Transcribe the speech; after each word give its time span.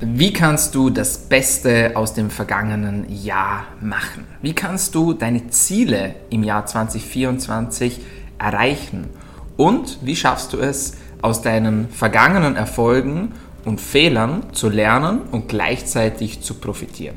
Wie 0.00 0.32
kannst 0.32 0.76
du 0.76 0.90
das 0.90 1.18
Beste 1.18 1.90
aus 1.96 2.14
dem 2.14 2.30
vergangenen 2.30 3.06
Jahr 3.08 3.66
machen? 3.80 4.26
Wie 4.40 4.52
kannst 4.52 4.94
du 4.94 5.12
deine 5.12 5.48
Ziele 5.48 6.14
im 6.30 6.44
Jahr 6.44 6.66
2024 6.66 8.00
erreichen? 8.38 9.08
Und 9.56 9.98
wie 10.00 10.14
schaffst 10.14 10.52
du 10.52 10.58
es, 10.58 10.98
aus 11.20 11.42
deinen 11.42 11.88
vergangenen 11.88 12.54
Erfolgen 12.54 13.32
und 13.64 13.80
Fehlern 13.80 14.44
zu 14.52 14.68
lernen 14.68 15.22
und 15.32 15.48
gleichzeitig 15.48 16.42
zu 16.42 16.54
profitieren? 16.54 17.16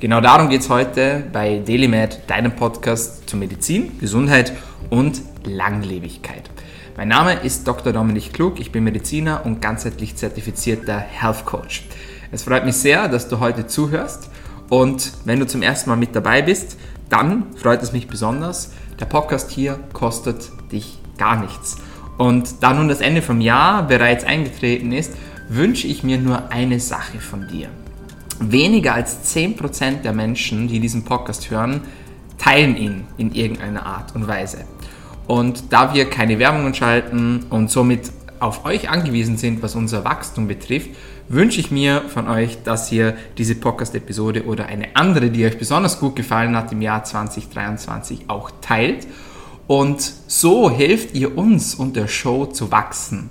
Genau 0.00 0.20
darum 0.20 0.48
geht 0.48 0.62
es 0.62 0.68
heute 0.68 1.22
bei 1.32 1.62
DailyMed, 1.64 2.22
deinem 2.26 2.56
Podcast 2.56 3.30
zur 3.30 3.38
Medizin, 3.38 4.00
Gesundheit 4.00 4.52
und 4.88 5.22
Langlebigkeit. 5.44 6.50
Mein 6.96 7.08
Name 7.08 7.34
ist 7.34 7.66
Dr. 7.66 7.92
Dominik 7.92 8.32
Klug, 8.32 8.60
ich 8.60 8.72
bin 8.72 8.84
Mediziner 8.84 9.46
und 9.46 9.62
ganzheitlich 9.62 10.16
zertifizierter 10.16 10.98
Health 10.98 11.46
Coach. 11.46 11.84
Es 12.32 12.44
freut 12.44 12.64
mich 12.64 12.76
sehr, 12.76 13.08
dass 13.08 13.28
du 13.28 13.40
heute 13.40 13.66
zuhörst 13.66 14.30
und 14.68 15.12
wenn 15.24 15.40
du 15.40 15.46
zum 15.48 15.62
ersten 15.62 15.90
Mal 15.90 15.96
mit 15.96 16.14
dabei 16.14 16.42
bist, 16.42 16.78
dann 17.08 17.56
freut 17.56 17.82
es 17.82 17.92
mich 17.92 18.06
besonders. 18.06 18.70
Der 19.00 19.06
Podcast 19.06 19.50
hier 19.50 19.80
kostet 19.92 20.48
dich 20.70 20.98
gar 21.18 21.40
nichts. 21.40 21.78
Und 22.18 22.62
da 22.62 22.72
nun 22.72 22.88
das 22.88 23.00
Ende 23.00 23.20
vom 23.20 23.40
Jahr 23.40 23.82
bereits 23.82 24.24
eingetreten 24.24 24.92
ist, 24.92 25.12
wünsche 25.48 25.88
ich 25.88 26.04
mir 26.04 26.18
nur 26.18 26.52
eine 26.52 26.78
Sache 26.78 27.18
von 27.18 27.48
dir. 27.48 27.68
Weniger 28.38 28.94
als 28.94 29.34
10% 29.34 30.02
der 30.02 30.12
Menschen, 30.12 30.68
die 30.68 30.78
diesen 30.78 31.04
Podcast 31.04 31.50
hören, 31.50 31.80
teilen 32.38 32.76
ihn 32.76 33.04
in 33.16 33.32
irgendeiner 33.32 33.84
Art 33.84 34.14
und 34.14 34.28
Weise. 34.28 34.58
Und 35.26 35.72
da 35.72 35.94
wir 35.94 36.08
keine 36.08 36.38
Werbungen 36.38 36.74
schalten 36.74 37.46
und 37.50 37.70
somit 37.70 38.12
auf 38.38 38.64
euch 38.64 38.88
angewiesen 38.88 39.36
sind, 39.36 39.62
was 39.62 39.74
unser 39.74 40.04
Wachstum 40.04 40.46
betrifft, 40.46 40.90
wünsche 41.30 41.60
ich 41.60 41.70
mir 41.70 42.02
von 42.08 42.28
euch, 42.28 42.58
dass 42.64 42.90
ihr 42.90 43.16
diese 43.38 43.54
Podcast-Episode 43.54 44.44
oder 44.46 44.66
eine 44.66 44.96
andere, 44.96 45.30
die 45.30 45.46
euch 45.46 45.58
besonders 45.58 46.00
gut 46.00 46.16
gefallen 46.16 46.56
hat 46.56 46.72
im 46.72 46.82
Jahr 46.82 47.04
2023, 47.04 48.24
auch 48.26 48.50
teilt. 48.60 49.06
Und 49.68 50.02
so 50.26 50.68
helft 50.68 51.14
ihr 51.14 51.38
uns 51.38 51.76
und 51.76 51.94
der 51.94 52.08
Show 52.08 52.46
zu 52.46 52.72
wachsen. 52.72 53.30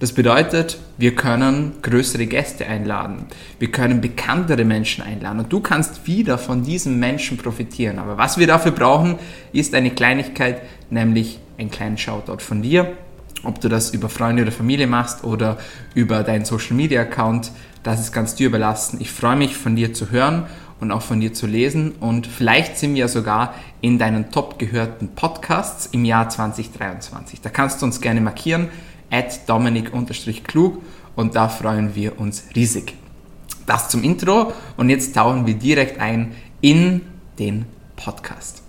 Das 0.00 0.12
bedeutet, 0.12 0.78
wir 0.98 1.14
können 1.14 1.74
größere 1.82 2.26
Gäste 2.26 2.66
einladen. 2.66 3.26
Wir 3.60 3.70
können 3.70 4.00
bekanntere 4.00 4.64
Menschen 4.64 5.04
einladen. 5.04 5.38
Und 5.38 5.52
du 5.52 5.60
kannst 5.60 6.08
wieder 6.08 6.36
von 6.36 6.64
diesen 6.64 6.98
Menschen 6.98 7.36
profitieren. 7.36 8.00
Aber 8.00 8.18
was 8.18 8.38
wir 8.38 8.48
dafür 8.48 8.72
brauchen, 8.72 9.16
ist 9.52 9.74
eine 9.74 9.90
Kleinigkeit, 9.90 10.62
nämlich 10.88 11.38
einen 11.58 11.70
kleinen 11.70 11.98
Shoutout 11.98 12.38
von 12.38 12.62
dir. 12.62 12.96
Ob 13.42 13.60
du 13.60 13.68
das 13.68 13.90
über 13.90 14.08
Freunde 14.08 14.42
oder 14.42 14.52
Familie 14.52 14.86
machst 14.86 15.24
oder 15.24 15.58
über 15.94 16.22
deinen 16.22 16.44
Social 16.44 16.74
Media 16.76 17.00
Account, 17.00 17.52
das 17.82 18.00
ist 18.00 18.12
ganz 18.12 18.34
dir 18.34 18.48
überlassen. 18.48 18.98
Ich 19.00 19.10
freue 19.10 19.36
mich 19.36 19.56
von 19.56 19.76
dir 19.76 19.94
zu 19.94 20.10
hören 20.10 20.46
und 20.80 20.90
auch 20.92 21.02
von 21.02 21.20
dir 21.20 21.32
zu 21.32 21.46
lesen. 21.46 21.92
Und 22.00 22.26
vielleicht 22.26 22.78
sind 22.78 22.94
wir 22.94 23.08
sogar 23.08 23.54
in 23.80 23.98
deinen 23.98 24.30
top 24.30 24.58
gehörten 24.58 25.08
Podcasts 25.14 25.88
im 25.92 26.04
Jahr 26.04 26.28
2023. 26.28 27.40
Da 27.40 27.50
kannst 27.50 27.80
du 27.80 27.86
uns 27.86 28.00
gerne 28.00 28.20
markieren 28.20 28.68
at 29.10 29.48
dominik-klug 29.48 30.82
und 31.16 31.34
da 31.34 31.48
freuen 31.48 31.94
wir 31.94 32.20
uns 32.20 32.44
riesig. 32.54 32.94
Das 33.66 33.88
zum 33.88 34.02
Intro 34.02 34.52
und 34.76 34.88
jetzt 34.88 35.14
tauchen 35.14 35.46
wir 35.46 35.54
direkt 35.54 36.00
ein 36.00 36.32
in 36.60 37.02
den 37.38 37.66
Podcast. 37.96 38.59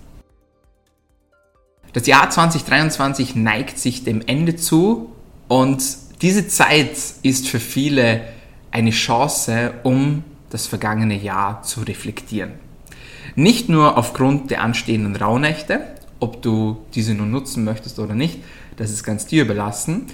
Das 1.92 2.06
Jahr 2.06 2.30
2023 2.30 3.36
neigt 3.36 3.78
sich 3.78 4.02
dem 4.02 4.22
Ende 4.26 4.56
zu 4.56 5.12
und 5.48 5.82
diese 6.22 6.48
Zeit 6.48 6.96
ist 7.22 7.48
für 7.48 7.60
viele 7.60 8.22
eine 8.70 8.90
Chance, 8.90 9.74
um 9.82 10.24
das 10.48 10.66
vergangene 10.66 11.18
Jahr 11.18 11.62
zu 11.62 11.80
reflektieren. 11.80 12.52
Nicht 13.34 13.68
nur 13.68 13.98
aufgrund 13.98 14.50
der 14.50 14.62
anstehenden 14.62 15.16
Rauhnächte, 15.16 15.80
ob 16.18 16.40
du 16.40 16.78
diese 16.94 17.12
nun 17.12 17.30
nutzen 17.30 17.62
möchtest 17.62 17.98
oder 17.98 18.14
nicht, 18.14 18.38
das 18.76 18.90
ist 18.90 19.04
ganz 19.04 19.26
dir 19.26 19.42
überlassen, 19.42 20.06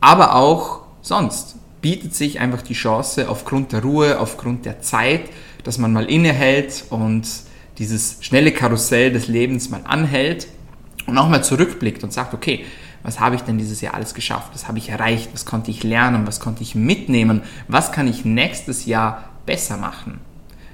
aber 0.00 0.34
auch 0.34 0.80
sonst 1.02 1.56
bietet 1.82 2.14
sich 2.14 2.40
einfach 2.40 2.62
die 2.62 2.72
Chance 2.72 3.28
aufgrund 3.28 3.72
der 3.72 3.82
Ruhe, 3.82 4.18
aufgrund 4.18 4.64
der 4.64 4.80
Zeit, 4.80 5.28
dass 5.62 5.76
man 5.76 5.92
mal 5.92 6.06
innehält 6.06 6.84
und 6.88 7.28
dieses 7.76 8.16
schnelle 8.20 8.52
Karussell 8.52 9.12
des 9.12 9.28
Lebens 9.28 9.68
mal 9.68 9.82
anhält 9.84 10.46
und 11.06 11.18
auch 11.18 11.28
mal 11.28 11.42
zurückblickt 11.42 12.04
und 12.04 12.12
sagt, 12.12 12.34
okay, 12.34 12.64
was 13.02 13.18
habe 13.18 13.34
ich 13.34 13.42
denn 13.42 13.58
dieses 13.58 13.80
Jahr 13.80 13.94
alles 13.94 14.14
geschafft? 14.14 14.50
Was 14.54 14.68
habe 14.68 14.78
ich 14.78 14.88
erreicht? 14.88 15.30
Was 15.32 15.44
konnte 15.44 15.70
ich 15.70 15.82
lernen? 15.82 16.26
Was 16.26 16.40
konnte 16.40 16.62
ich 16.62 16.74
mitnehmen? 16.74 17.42
Was 17.68 17.92
kann 17.92 18.06
ich 18.06 18.24
nächstes 18.24 18.86
Jahr 18.86 19.24
besser 19.44 19.76
machen? 19.76 20.20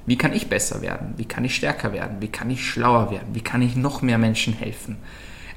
Wie 0.04 0.16
kann 0.16 0.32
ich 0.32 0.48
besser 0.48 0.82
werden? 0.82 1.14
Wie 1.16 1.24
kann 1.24 1.44
ich 1.44 1.54
stärker 1.54 1.92
werden? 1.92 2.18
Wie 2.20 2.28
kann 2.28 2.50
ich 2.50 2.66
schlauer 2.66 3.10
werden? 3.10 3.28
Wie 3.34 3.40
kann 3.40 3.62
ich 3.62 3.76
noch 3.76 4.02
mehr 4.02 4.18
Menschen 4.18 4.52
helfen? 4.52 4.96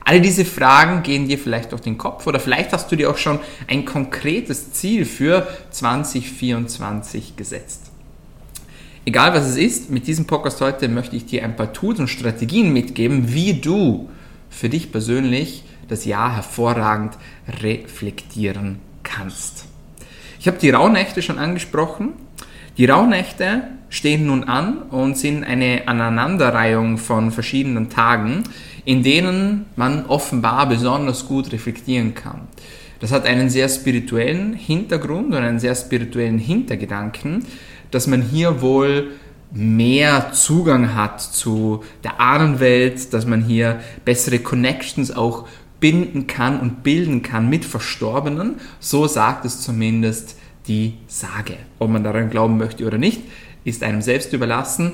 All 0.03 0.19
diese 0.19 0.45
Fragen 0.45 1.03
gehen 1.03 1.27
dir 1.27 1.38
vielleicht 1.38 1.71
durch 1.71 1.81
den 1.81 1.97
Kopf 1.97 2.25
oder 2.25 2.39
vielleicht 2.39 2.73
hast 2.73 2.91
du 2.91 2.95
dir 2.95 3.09
auch 3.09 3.17
schon 3.17 3.39
ein 3.67 3.85
konkretes 3.85 4.73
Ziel 4.73 5.05
für 5.05 5.47
2024 5.69 7.35
gesetzt. 7.35 7.91
Egal 9.05 9.33
was 9.33 9.47
es 9.47 9.57
ist, 9.57 9.89
mit 9.89 10.07
diesem 10.07 10.25
Podcast 10.25 10.59
heute 10.61 10.88
möchte 10.88 11.15
ich 11.15 11.25
dir 11.25 11.43
ein 11.43 11.55
paar 11.55 11.71
Tools 11.71 11.99
und 11.99 12.07
Strategien 12.07 12.73
mitgeben, 12.73 13.33
wie 13.33 13.53
du 13.53 14.09
für 14.51 14.69
dich 14.69 14.91
persönlich 14.91 15.63
das 15.88 16.06
Jahr 16.06 16.35
hervorragend 16.35 17.17
reflektieren 17.62 18.79
kannst. 19.01 19.66
Ich 20.39 20.47
habe 20.47 20.57
die 20.59 20.69
Rauhnächte 20.69 21.22
schon 21.22 21.39
angesprochen. 21.39 22.13
Die 22.78 22.85
Rauhnächte 22.85 23.63
stehen 23.89 24.28
nun 24.28 24.44
an 24.44 24.84
und 24.84 25.17
sind 25.17 25.44
eine 25.44 25.88
Aneinanderreihung 25.88 26.97
von 26.97 27.31
verschiedenen 27.31 27.89
Tagen, 27.89 28.44
in 28.85 29.03
denen 29.03 29.66
man 29.75 30.06
offenbar 30.06 30.68
besonders 30.69 31.28
gut 31.28 31.51
reflektieren 31.51 32.13
kann. 32.13 32.47
Das 33.00 33.12
hat 33.12 33.25
einen 33.25 33.50
sehr 33.50 33.68
spirituellen 33.68 34.53
Hintergrund 34.53 35.28
und 35.28 35.44
einen 35.44 35.59
sehr 35.59 35.75
spirituellen 35.75 36.38
Hintergedanken, 36.38 37.45
dass 37.89 38.07
man 38.07 38.22
hier 38.22 38.62
wohl 38.62 39.12
mehr 39.51 40.31
Zugang 40.34 40.95
hat 40.95 41.22
zu 41.22 41.84
der 42.03 42.19
Ahnenwelt, 42.19 43.13
dass 43.13 43.25
man 43.25 43.44
hier 43.44 43.79
bessere 44.06 44.39
Connections 44.39 45.12
auch 45.12 45.47
binden 45.79 46.28
kann 46.28 46.59
und 46.59 46.84
bilden 46.84 47.22
kann 47.22 47.50
mit 47.50 47.66
Verstorbenen. 47.66 48.56
So 48.79 49.07
sagt 49.07 49.45
es 49.45 49.62
zumindest 49.62 50.38
die 50.67 50.94
Sage. 51.07 51.57
Ob 51.79 51.89
man 51.89 52.03
daran 52.03 52.29
glauben 52.29 52.57
möchte 52.57 52.85
oder 52.85 52.97
nicht, 52.97 53.22
ist 53.63 53.84
einem 53.84 54.01
selbst 54.01 54.31
überlassen. 54.31 54.94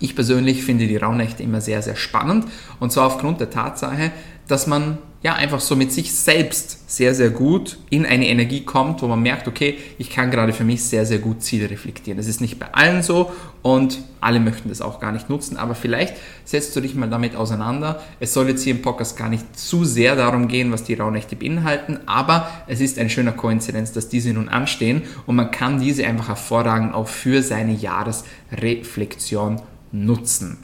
Ich 0.00 0.16
persönlich 0.16 0.64
finde 0.64 0.88
die 0.88 0.96
Rauhnächte 0.96 1.42
immer 1.42 1.60
sehr, 1.60 1.80
sehr 1.80 1.96
spannend 1.96 2.46
und 2.80 2.90
zwar 2.92 3.06
aufgrund 3.06 3.40
der 3.40 3.50
Tatsache, 3.50 4.10
dass 4.48 4.66
man 4.66 4.98
ja 5.22 5.34
einfach 5.34 5.60
so 5.60 5.74
mit 5.74 5.90
sich 5.92 6.14
selbst 6.14 6.88
sehr, 6.88 7.12
sehr 7.12 7.30
gut 7.30 7.78
in 7.90 8.06
eine 8.06 8.28
Energie 8.28 8.64
kommt, 8.64 9.02
wo 9.02 9.08
man 9.08 9.20
merkt, 9.20 9.48
okay, 9.48 9.76
ich 9.98 10.08
kann 10.08 10.30
gerade 10.30 10.52
für 10.52 10.62
mich 10.62 10.84
sehr, 10.84 11.04
sehr 11.04 11.18
gut 11.18 11.42
Ziele 11.42 11.68
reflektieren. 11.68 12.16
Das 12.16 12.28
ist 12.28 12.40
nicht 12.40 12.60
bei 12.60 12.72
allen 12.72 13.02
so 13.02 13.32
und 13.62 13.98
alle 14.20 14.38
möchten 14.38 14.68
das 14.68 14.80
auch 14.80 15.00
gar 15.00 15.10
nicht 15.10 15.28
nutzen, 15.28 15.56
aber 15.56 15.74
vielleicht 15.74 16.14
setzt 16.44 16.76
du 16.76 16.80
dich 16.80 16.94
mal 16.94 17.10
damit 17.10 17.34
auseinander. 17.34 18.00
Es 18.20 18.34
soll 18.34 18.48
jetzt 18.48 18.62
hier 18.62 18.76
im 18.76 18.82
Podcast 18.82 19.16
gar 19.16 19.28
nicht 19.28 19.58
zu 19.58 19.84
sehr 19.84 20.14
darum 20.14 20.46
gehen, 20.46 20.70
was 20.70 20.84
die 20.84 20.94
Rauhnächte 20.94 21.34
beinhalten, 21.34 21.98
aber 22.06 22.48
es 22.68 22.80
ist 22.80 22.96
ein 22.96 23.10
schöner 23.10 23.32
Koinzidenz, 23.32 23.90
dass 23.90 24.08
diese 24.08 24.32
nun 24.32 24.48
anstehen 24.48 25.02
und 25.26 25.34
man 25.34 25.50
kann 25.50 25.80
diese 25.80 26.06
einfach 26.06 26.28
hervorragend 26.28 26.94
auch 26.94 27.08
für 27.08 27.42
seine 27.42 27.72
Jahresreflexion 27.72 29.60
nutzen. 29.90 30.58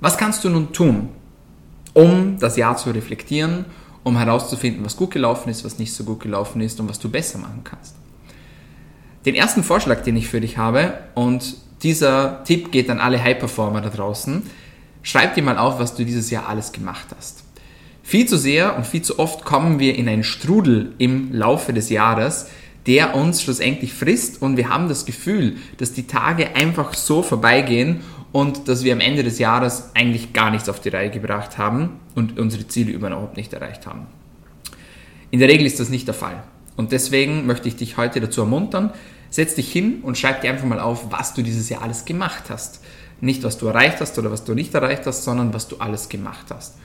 Was 0.00 0.16
kannst 0.16 0.42
du 0.44 0.48
nun 0.48 0.72
tun? 0.72 1.10
Um 1.94 2.38
das 2.38 2.56
Jahr 2.56 2.76
zu 2.76 2.90
reflektieren, 2.90 3.64
um 4.02 4.16
herauszufinden, 4.16 4.84
was 4.84 4.96
gut 4.96 5.10
gelaufen 5.10 5.48
ist, 5.48 5.64
was 5.64 5.78
nicht 5.78 5.92
so 5.92 6.04
gut 6.04 6.20
gelaufen 6.20 6.60
ist 6.60 6.80
und 6.80 6.88
was 6.88 6.98
du 6.98 7.08
besser 7.08 7.38
machen 7.38 7.62
kannst. 7.64 7.94
Den 9.24 9.34
ersten 9.34 9.62
Vorschlag, 9.62 10.02
den 10.02 10.16
ich 10.16 10.28
für 10.28 10.40
dich 10.40 10.58
habe, 10.58 10.94
und 11.14 11.56
dieser 11.82 12.42
Tipp 12.44 12.72
geht 12.72 12.90
an 12.90 12.98
alle 12.98 13.22
High-Performer 13.22 13.80
da 13.80 13.88
draußen, 13.88 14.42
schreib 15.02 15.34
dir 15.34 15.42
mal 15.42 15.58
auf, 15.58 15.78
was 15.78 15.94
du 15.94 16.04
dieses 16.04 16.30
Jahr 16.30 16.48
alles 16.48 16.72
gemacht 16.72 17.06
hast. 17.16 17.44
Viel 18.02 18.26
zu 18.26 18.36
sehr 18.36 18.76
und 18.76 18.86
viel 18.86 19.02
zu 19.02 19.18
oft 19.18 19.44
kommen 19.44 19.78
wir 19.78 19.94
in 19.94 20.08
einen 20.08 20.24
Strudel 20.24 20.92
im 20.98 21.32
Laufe 21.32 21.72
des 21.72 21.88
Jahres, 21.88 22.46
der 22.86 23.14
uns 23.14 23.42
schlussendlich 23.42 23.94
frisst 23.94 24.42
und 24.42 24.56
wir 24.56 24.68
haben 24.68 24.88
das 24.88 25.04
Gefühl, 25.04 25.56
dass 25.76 25.92
die 25.92 26.08
Tage 26.08 26.56
einfach 26.56 26.94
so 26.94 27.22
vorbeigehen 27.22 28.00
und 28.32 28.68
dass 28.68 28.82
wir 28.82 28.92
am 28.92 29.00
Ende 29.00 29.22
des 29.22 29.38
Jahres 29.38 29.90
eigentlich 29.94 30.32
gar 30.32 30.50
nichts 30.50 30.68
auf 30.68 30.80
die 30.80 30.88
Reihe 30.88 31.10
gebracht 31.10 31.58
haben 31.58 32.00
und 32.14 32.38
unsere 32.38 32.66
Ziele 32.66 32.92
überhaupt 32.92 33.36
nicht 33.36 33.52
erreicht 33.52 33.86
haben. 33.86 34.06
In 35.30 35.38
der 35.38 35.48
Regel 35.48 35.66
ist 35.66 35.80
das 35.80 35.90
nicht 35.90 36.06
der 36.06 36.14
Fall. 36.14 36.42
Und 36.76 36.92
deswegen 36.92 37.46
möchte 37.46 37.68
ich 37.68 37.76
dich 37.76 37.96
heute 37.96 38.20
dazu 38.20 38.40
ermuntern, 38.40 38.92
setz 39.30 39.54
dich 39.54 39.70
hin 39.70 40.00
und 40.02 40.16
schreib 40.18 40.40
dir 40.40 40.50
einfach 40.50 40.66
mal 40.66 40.80
auf, 40.80 41.10
was 41.12 41.34
du 41.34 41.42
dieses 41.42 41.68
Jahr 41.68 41.82
alles 41.82 42.04
gemacht 42.04 42.44
hast. 42.48 42.82
Nicht, 43.20 43.44
was 43.44 43.58
du 43.58 43.66
erreicht 43.66 44.00
hast 44.00 44.18
oder 44.18 44.30
was 44.30 44.44
du 44.44 44.54
nicht 44.54 44.74
erreicht 44.74 45.06
hast, 45.06 45.24
sondern 45.24 45.54
was 45.54 45.68
du 45.68 45.76
alles 45.76 46.08
gemacht 46.08 46.46
hast. 46.50 46.76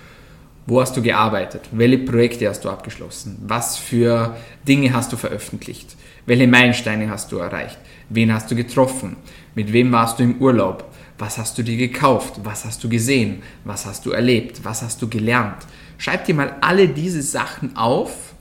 Wo 0.66 0.82
hast 0.82 0.98
du 0.98 1.02
gearbeitet? 1.02 1.62
Welche 1.72 2.00
Projekte 2.00 2.50
hast 2.50 2.66
du 2.66 2.70
abgeschlossen? 2.70 3.38
Was 3.48 3.78
für 3.78 4.36
Dinge 4.68 4.94
hast 4.94 5.14
du 5.14 5.18
veröffentlicht? 5.18 5.96
Welche 6.26 6.46
Meilensteine 6.46 7.10
hast 7.10 7.32
du 7.32 7.38
erreicht? 7.38 7.78
Wen 8.10 8.34
hast 8.34 8.52
du 8.52 8.56
getroffen? 8.56 9.16
Mit 9.56 9.72
wem 9.72 9.94
warst 9.94 10.20
du 10.20 10.24
im 10.24 10.42
Urlaub? 10.42 10.87
Was 11.18 11.38
hast 11.38 11.58
du 11.58 11.64
dir 11.64 11.78
gekauft? 11.78 12.42
Was 12.44 12.66
hast 12.66 12.84
du 12.84 12.90
gesehen? 12.90 13.42
Was 13.64 13.86
hast 13.86 14.06
du 14.06 14.12
erlebt? 14.12 14.64
Was 14.64 14.82
hast 14.82 15.02
du 15.02 15.08
gelernt? 15.08 15.66
Schreib 15.98 16.26
dir 16.26 16.36
mal 16.36 16.56
alle 16.62 16.88
diese 16.88 17.22
Sachen 17.22 17.76
auf 17.76 18.34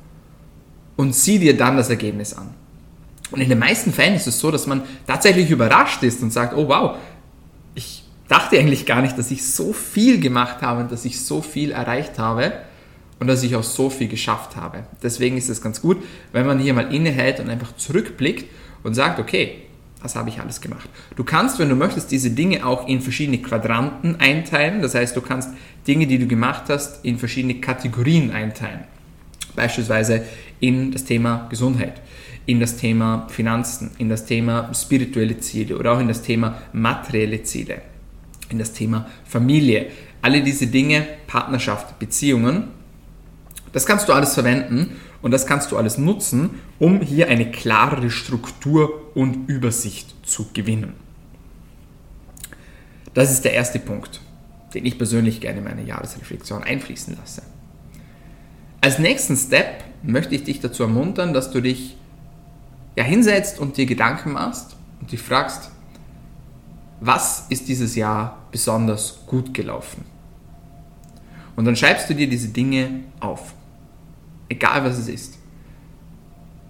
und 0.97 1.15
sieh 1.15 1.39
dir 1.39 1.57
dann 1.57 1.77
das 1.77 1.89
Ergebnis 1.89 2.35
an. 2.35 2.55
Und 3.31 3.41
in 3.41 3.49
den 3.49 3.59
meisten 3.59 3.93
Fällen 3.93 4.15
ist 4.15 4.27
es 4.27 4.39
so, 4.39 4.51
dass 4.51 4.67
man 4.67 4.83
tatsächlich 5.07 5.51
überrascht 5.51 6.03
ist 6.03 6.23
und 6.23 6.33
sagt, 6.33 6.55
oh 6.55 6.69
wow, 6.69 6.97
ich 7.75 8.05
dachte 8.29 8.59
eigentlich 8.59 8.87
gar 8.87 9.03
nicht, 9.03 9.19
dass 9.19 9.31
ich 9.31 9.47
so 9.47 9.73
viel 9.73 10.21
gemacht 10.21 10.63
habe 10.63 10.83
und 10.83 10.93
dass 10.93 11.05
ich 11.05 11.21
so 11.21 11.43
viel 11.43 11.73
erreicht 11.73 12.19
habe 12.19 12.53
und 13.19 13.27
dass 13.27 13.43
ich 13.43 13.57
auch 13.57 13.63
so 13.63 13.91
viel 13.91 14.09
geschafft 14.09 14.57
habe. 14.57 14.85
Deswegen 15.03 15.37
ist 15.37 15.49
es 15.49 15.61
ganz 15.61 15.81
gut, 15.81 15.99
wenn 16.33 16.47
man 16.47 16.59
hier 16.59 16.75
mal 16.75 16.93
innehält 16.95 17.41
und 17.41 17.49
einfach 17.49 17.75
zurückblickt 17.77 18.45
und 18.83 18.95
sagt, 18.95 19.19
okay, 19.19 19.63
was 20.03 20.15
habe 20.15 20.29
ich 20.29 20.41
alles 20.41 20.61
gemacht? 20.61 20.89
Du 21.17 21.25
kannst, 21.25 21.59
wenn 21.59 21.69
du 21.69 21.75
möchtest, 21.75 22.11
diese 22.11 22.31
Dinge 22.31 22.65
auch 22.67 22.87
in 22.87 23.01
verschiedene 23.01 23.39
Quadranten 23.39 24.17
einteilen. 24.21 24.83
Das 24.83 24.95
heißt, 24.95 25.17
du 25.17 25.21
kannst 25.21 25.51
Dinge, 25.87 26.07
die 26.07 26.19
du 26.19 26.27
gemacht 26.27 26.65
hast, 26.69 27.05
in 27.05 27.19
verschiedene 27.19 27.55
Kategorien 27.61 28.31
einteilen. 28.31 28.81
Beispielsweise 29.55 30.23
in 30.61 30.93
das 30.93 31.05
Thema 31.05 31.47
Gesundheit, 31.49 32.01
in 32.45 32.61
das 32.61 32.77
Thema 32.77 33.27
Finanzen, 33.31 33.91
in 33.99 34.09
das 34.09 34.27
Thema 34.27 34.71
spirituelle 34.75 35.39
Ziele 35.39 35.77
oder 35.79 35.93
auch 35.93 36.01
in 36.01 36.09
das 36.09 36.23
Thema 36.23 36.63
materielle 36.73 37.43
Ziele, 37.43 37.81
in 38.51 38.59
das 38.59 38.73
Thema 38.73 39.07
Familie. 39.25 39.87
Alle 40.21 40.43
diese 40.43 40.67
Dinge, 40.67 41.07
Partnerschaft, 41.27 41.99
Beziehungen, 41.99 42.65
das 43.73 43.87
kannst 43.87 44.09
du 44.09 44.13
alles 44.13 44.35
verwenden 44.35 44.97
und 45.27 45.33
das 45.33 45.45
kannst 45.45 45.73
du 45.73 45.77
alles 45.77 45.99
nutzen, 45.99 46.51
um 46.79 47.01
hier 47.01 47.27
eine 47.27 47.51
klarere 47.51 48.11
Struktur 48.11 49.11
und 49.17 49.49
Übersicht 49.49 50.15
zu 50.25 50.47
gewinnen. 50.53 50.93
Das 53.13 53.33
ist 53.33 53.45
der 53.45 53.53
erste 53.53 53.81
Punkt, 53.81 54.21
den 54.73 54.87
ich 54.87 54.99
persönlich 54.99 55.41
gerne 55.41 55.59
in 55.59 55.65
meine 55.65 55.83
Jahresreflexion 55.83 56.63
einfließen 56.63 57.17
lasse. 57.19 57.43
Als 58.81 59.01
nächsten 59.01 59.37
Step 59.37 59.83
möchte 60.05 60.37
ich 60.37 60.45
dich 60.45 60.61
dazu 60.61 60.85
ermuntern, 60.85 61.35
dass 61.35 61.51
du 61.51 61.61
dich 61.61 61.97
ja, 62.95 63.03
hinsetzt 63.03 63.59
und 63.59 63.79
dir 63.79 63.87
Gedanken 63.87 64.31
machst 64.31 64.77
und 65.01 65.11
dich 65.11 65.21
fragst, 65.21 65.73
was 67.01 67.47
ist 67.49 67.67
dieses 67.67 67.97
Jahr 67.97 68.47
besonders 68.53 69.27
gut 69.27 69.53
gelaufen? 69.55 70.05
Und 71.57 71.65
dann 71.65 71.75
schreibst 71.75 72.09
du 72.09 72.15
dir 72.15 72.29
diese 72.29 72.51
Dinge 72.51 73.01
auf. 73.19 73.57
Egal 74.49 74.85
was 74.85 74.99
es 74.99 75.09
ist. 75.09 75.39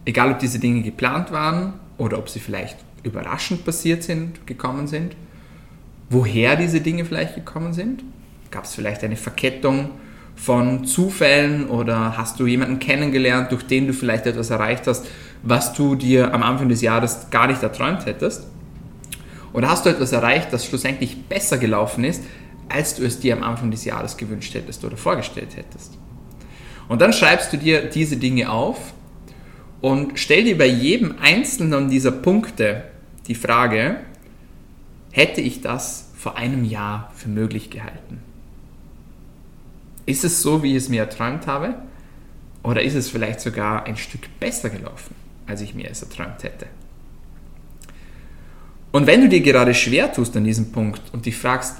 Egal 0.04 0.32
ob 0.32 0.38
diese 0.38 0.58
Dinge 0.58 0.82
geplant 0.82 1.32
waren 1.32 1.74
oder 1.98 2.18
ob 2.18 2.28
sie 2.28 2.40
vielleicht 2.40 2.78
überraschend 3.02 3.64
passiert 3.64 4.02
sind, 4.02 4.46
gekommen 4.46 4.86
sind. 4.86 5.16
Woher 6.10 6.56
diese 6.56 6.80
Dinge 6.80 7.04
vielleicht 7.04 7.34
gekommen 7.34 7.72
sind. 7.72 8.04
Gab 8.50 8.64
es 8.64 8.74
vielleicht 8.74 9.02
eine 9.02 9.16
Verkettung 9.16 9.90
von 10.36 10.84
Zufällen 10.84 11.68
oder 11.68 12.16
hast 12.16 12.38
du 12.38 12.46
jemanden 12.46 12.78
kennengelernt, 12.78 13.50
durch 13.50 13.66
den 13.66 13.86
du 13.86 13.92
vielleicht 13.92 14.26
etwas 14.26 14.50
erreicht 14.50 14.86
hast, 14.86 15.06
was 15.42 15.72
du 15.72 15.94
dir 15.94 16.32
am 16.32 16.42
Anfang 16.42 16.68
des 16.68 16.82
Jahres 16.82 17.28
gar 17.30 17.46
nicht 17.46 17.62
erträumt 17.62 18.06
hättest? 18.06 18.46
Oder 19.52 19.70
hast 19.70 19.86
du 19.86 19.90
etwas 19.90 20.12
erreicht, 20.12 20.52
das 20.52 20.66
schlussendlich 20.66 21.24
besser 21.28 21.56
gelaufen 21.56 22.04
ist, 22.04 22.22
als 22.68 22.94
du 22.94 23.04
es 23.04 23.18
dir 23.18 23.36
am 23.36 23.42
Anfang 23.42 23.70
des 23.70 23.84
Jahres 23.84 24.16
gewünscht 24.16 24.54
hättest 24.54 24.84
oder 24.84 24.96
vorgestellt 24.96 25.56
hättest? 25.56 25.96
Und 26.88 27.00
dann 27.00 27.12
schreibst 27.12 27.52
du 27.52 27.56
dir 27.56 27.82
diese 27.82 28.16
Dinge 28.16 28.50
auf 28.50 28.92
und 29.80 30.18
stell 30.18 30.44
dir 30.44 30.56
bei 30.56 30.66
jedem 30.66 31.16
einzelnen 31.20 31.90
dieser 31.90 32.12
Punkte 32.12 32.84
die 33.26 33.34
Frage, 33.34 33.96
hätte 35.10 35.40
ich 35.40 35.60
das 35.60 36.12
vor 36.16 36.36
einem 36.36 36.64
Jahr 36.64 37.12
für 37.14 37.28
möglich 37.28 37.70
gehalten? 37.70 38.20
Ist 40.06 40.24
es 40.24 40.42
so, 40.42 40.62
wie 40.62 40.70
ich 40.70 40.76
es 40.76 40.88
mir 40.88 41.02
erträumt 41.02 41.46
habe? 41.46 41.74
Oder 42.62 42.82
ist 42.82 42.94
es 42.94 43.10
vielleicht 43.10 43.40
sogar 43.40 43.86
ein 43.86 43.96
Stück 43.96 44.28
besser 44.40 44.70
gelaufen, 44.70 45.14
als 45.46 45.60
ich 45.60 45.74
mir 45.74 45.90
es 45.90 46.02
erträumt 46.02 46.42
hätte? 46.42 46.66
Und 48.92 49.06
wenn 49.06 49.20
du 49.20 49.28
dir 49.28 49.40
gerade 49.40 49.74
schwer 49.74 50.12
tust 50.12 50.36
an 50.36 50.44
diesem 50.44 50.72
Punkt 50.72 51.02
und 51.12 51.26
dich 51.26 51.36
fragst, 51.36 51.76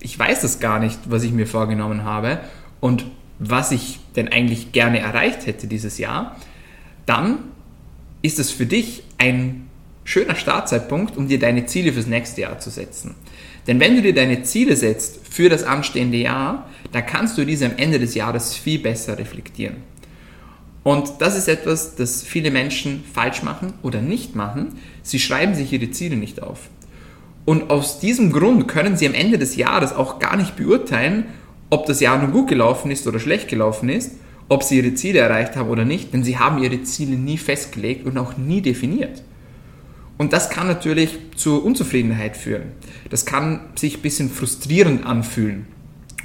ich 0.00 0.18
weiß 0.18 0.42
das 0.42 0.60
gar 0.60 0.78
nicht, 0.78 0.98
was 1.06 1.22
ich 1.22 1.32
mir 1.32 1.46
vorgenommen 1.46 2.04
habe 2.04 2.40
und 2.80 3.06
was 3.40 3.72
ich 3.72 3.98
denn 4.14 4.28
eigentlich 4.28 4.70
gerne 4.70 5.00
erreicht 5.00 5.46
hätte 5.46 5.66
dieses 5.66 5.98
Jahr, 5.98 6.36
dann 7.06 7.38
ist 8.22 8.38
es 8.38 8.50
für 8.50 8.66
dich 8.66 9.02
ein 9.18 9.66
schöner 10.04 10.34
Startzeitpunkt, 10.34 11.16
um 11.16 11.26
dir 11.26 11.38
deine 11.38 11.66
Ziele 11.66 11.92
fürs 11.92 12.06
nächste 12.06 12.42
Jahr 12.42 12.58
zu 12.58 12.70
setzen. 12.70 13.14
Denn 13.66 13.80
wenn 13.80 13.96
du 13.96 14.02
dir 14.02 14.14
deine 14.14 14.42
Ziele 14.42 14.76
setzt 14.76 15.20
für 15.28 15.48
das 15.48 15.64
anstehende 15.64 16.18
Jahr, 16.18 16.68
dann 16.92 17.06
kannst 17.06 17.38
du 17.38 17.44
diese 17.44 17.66
am 17.66 17.76
Ende 17.76 17.98
des 17.98 18.14
Jahres 18.14 18.54
viel 18.54 18.78
besser 18.78 19.18
reflektieren. 19.18 19.76
Und 20.82 21.12
das 21.20 21.36
ist 21.36 21.48
etwas, 21.48 21.94
das 21.94 22.22
viele 22.22 22.50
Menschen 22.50 23.04
falsch 23.12 23.42
machen 23.42 23.74
oder 23.82 24.00
nicht 24.00 24.34
machen. 24.34 24.78
Sie 25.02 25.18
schreiben 25.18 25.54
sich 25.54 25.72
ihre 25.72 25.90
Ziele 25.90 26.16
nicht 26.16 26.42
auf. 26.42 26.68
Und 27.44 27.70
aus 27.70 28.00
diesem 28.00 28.32
Grund 28.32 28.68
können 28.68 28.96
sie 28.96 29.06
am 29.06 29.14
Ende 29.14 29.38
des 29.38 29.56
Jahres 29.56 29.92
auch 29.92 30.18
gar 30.18 30.36
nicht 30.36 30.56
beurteilen, 30.56 31.24
ob 31.70 31.86
das 31.86 32.00
Jahr 32.00 32.18
nun 32.18 32.32
gut 32.32 32.48
gelaufen 32.48 32.90
ist 32.90 33.06
oder 33.06 33.20
schlecht 33.20 33.48
gelaufen 33.48 33.88
ist, 33.88 34.12
ob 34.48 34.64
sie 34.64 34.78
ihre 34.78 34.94
Ziele 34.94 35.20
erreicht 35.20 35.56
haben 35.56 35.70
oder 35.70 35.84
nicht, 35.84 36.12
denn 36.12 36.24
sie 36.24 36.38
haben 36.38 36.62
ihre 36.62 36.82
Ziele 36.82 37.16
nie 37.16 37.38
festgelegt 37.38 38.04
und 38.04 38.18
auch 38.18 38.36
nie 38.36 38.60
definiert. 38.60 39.22
Und 40.18 40.32
das 40.34 40.50
kann 40.50 40.66
natürlich 40.66 41.16
zur 41.36 41.64
Unzufriedenheit 41.64 42.36
führen. 42.36 42.72
Das 43.08 43.24
kann 43.24 43.60
sich 43.76 43.96
ein 43.98 44.02
bisschen 44.02 44.28
frustrierend 44.28 45.06
anfühlen. 45.06 45.66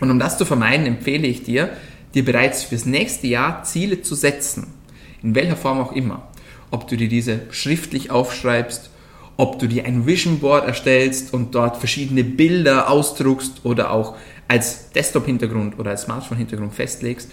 Und 0.01 0.11
um 0.11 0.19
das 0.19 0.37
zu 0.37 0.43
vermeiden, 0.43 0.85
empfehle 0.85 1.27
ich 1.27 1.43
dir, 1.43 1.69
dir 2.13 2.25
bereits 2.25 2.63
fürs 2.63 2.85
nächste 2.85 3.27
Jahr 3.27 3.63
Ziele 3.63 4.01
zu 4.01 4.15
setzen. 4.15 4.73
In 5.23 5.35
welcher 5.35 5.55
Form 5.55 5.79
auch 5.79 5.93
immer. 5.93 6.27
Ob 6.71 6.87
du 6.87 6.97
dir 6.97 7.07
diese 7.07 7.41
schriftlich 7.51 8.11
aufschreibst, 8.11 8.89
ob 9.37 9.59
du 9.59 9.67
dir 9.67 9.85
ein 9.85 10.05
Vision 10.05 10.39
Board 10.39 10.65
erstellst 10.65 11.33
und 11.33 11.55
dort 11.55 11.77
verschiedene 11.77 12.23
Bilder 12.23 12.89
ausdruckst 12.89 13.63
oder 13.63 13.91
auch 13.91 14.15
als 14.47 14.91
Desktop-Hintergrund 14.91 15.79
oder 15.79 15.91
als 15.91 16.03
Smartphone-Hintergrund 16.03 16.73
festlegst. 16.73 17.31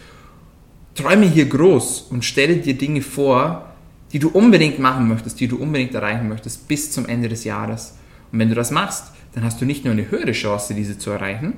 Träume 0.94 1.26
hier 1.26 1.46
groß 1.46 2.02
und 2.10 2.24
stelle 2.24 2.56
dir 2.56 2.76
Dinge 2.76 3.02
vor, 3.02 3.72
die 4.12 4.18
du 4.18 4.28
unbedingt 4.28 4.78
machen 4.78 5.08
möchtest, 5.08 5.40
die 5.40 5.48
du 5.48 5.56
unbedingt 5.56 5.94
erreichen 5.94 6.28
möchtest 6.28 6.68
bis 6.68 6.92
zum 6.92 7.06
Ende 7.06 7.28
des 7.28 7.44
Jahres. 7.44 7.96
Und 8.30 8.38
wenn 8.38 8.48
du 8.48 8.54
das 8.54 8.70
machst, 8.70 9.12
dann 9.34 9.44
hast 9.44 9.60
du 9.60 9.64
nicht 9.64 9.84
nur 9.84 9.92
eine 9.92 10.10
höhere 10.10 10.32
Chance, 10.32 10.74
diese 10.74 10.98
zu 10.98 11.10
erreichen, 11.10 11.54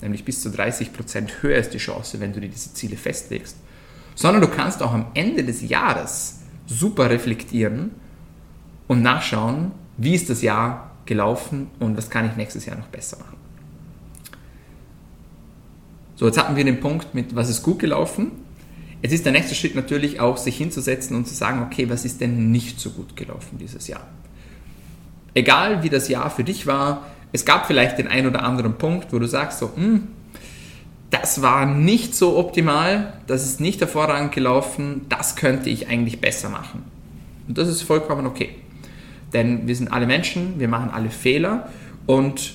nämlich 0.00 0.24
bis 0.24 0.40
zu 0.40 0.48
30% 0.48 1.42
höher 1.42 1.58
ist 1.58 1.74
die 1.74 1.78
Chance, 1.78 2.20
wenn 2.20 2.32
du 2.32 2.40
dir 2.40 2.48
diese 2.48 2.72
Ziele 2.72 2.96
festlegst, 2.96 3.56
sondern 4.14 4.40
du 4.40 4.48
kannst 4.48 4.82
auch 4.82 4.92
am 4.92 5.06
Ende 5.14 5.44
des 5.44 5.62
Jahres 5.62 6.40
super 6.66 7.10
reflektieren 7.10 7.90
und 8.88 9.02
nachschauen, 9.02 9.72
wie 9.98 10.14
ist 10.14 10.30
das 10.30 10.42
Jahr 10.42 10.90
gelaufen 11.04 11.70
und 11.78 11.96
was 11.96 12.08
kann 12.08 12.26
ich 12.26 12.36
nächstes 12.36 12.64
Jahr 12.64 12.76
noch 12.76 12.88
besser 12.88 13.18
machen. 13.18 13.41
So, 16.22 16.28
jetzt 16.28 16.38
hatten 16.38 16.54
wir 16.54 16.62
den 16.62 16.78
Punkt 16.78 17.16
mit, 17.16 17.34
was 17.34 17.50
ist 17.50 17.64
gut 17.64 17.80
gelaufen 17.80 18.30
Jetzt 19.02 19.12
ist 19.12 19.24
der 19.24 19.32
nächste 19.32 19.56
Schritt 19.56 19.74
natürlich 19.74 20.20
auch, 20.20 20.36
sich 20.36 20.56
hinzusetzen 20.56 21.16
und 21.16 21.26
zu 21.26 21.34
sagen, 21.34 21.60
okay, 21.62 21.90
was 21.90 22.04
ist 22.04 22.20
denn 22.20 22.52
nicht 22.52 22.78
so 22.78 22.90
gut 22.90 23.16
gelaufen 23.16 23.58
dieses 23.58 23.88
Jahr? 23.88 24.06
Egal 25.34 25.82
wie 25.82 25.88
das 25.88 26.06
Jahr 26.08 26.30
für 26.30 26.44
dich 26.44 26.68
war, 26.68 27.06
es 27.32 27.44
gab 27.44 27.66
vielleicht 27.66 27.98
den 27.98 28.06
einen 28.06 28.28
oder 28.28 28.44
anderen 28.44 28.74
Punkt, 28.74 29.12
wo 29.12 29.18
du 29.18 29.26
sagst, 29.26 29.58
so, 29.58 29.72
hm, 29.74 30.06
das 31.10 31.42
war 31.42 31.66
nicht 31.66 32.14
so 32.14 32.38
optimal, 32.38 33.14
das 33.26 33.44
ist 33.44 33.60
nicht 33.60 33.80
hervorragend 33.80 34.30
gelaufen, 34.30 35.06
das 35.08 35.34
könnte 35.34 35.68
ich 35.68 35.88
eigentlich 35.88 36.20
besser 36.20 36.48
machen. 36.48 36.84
Und 37.48 37.58
das 37.58 37.66
ist 37.66 37.82
vollkommen 37.82 38.26
okay. 38.26 38.50
Denn 39.32 39.66
wir 39.66 39.74
sind 39.74 39.92
alle 39.92 40.06
Menschen, 40.06 40.60
wir 40.60 40.68
machen 40.68 40.90
alle 40.90 41.10
Fehler 41.10 41.68
und 42.06 42.54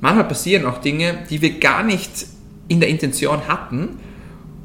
manchmal 0.00 0.26
passieren 0.26 0.66
auch 0.66 0.78
Dinge, 0.78 1.18
die 1.30 1.40
wir 1.40 1.60
gar 1.60 1.84
nicht 1.84 2.26
in 2.68 2.80
der 2.80 2.88
Intention 2.88 3.48
hatten, 3.48 3.98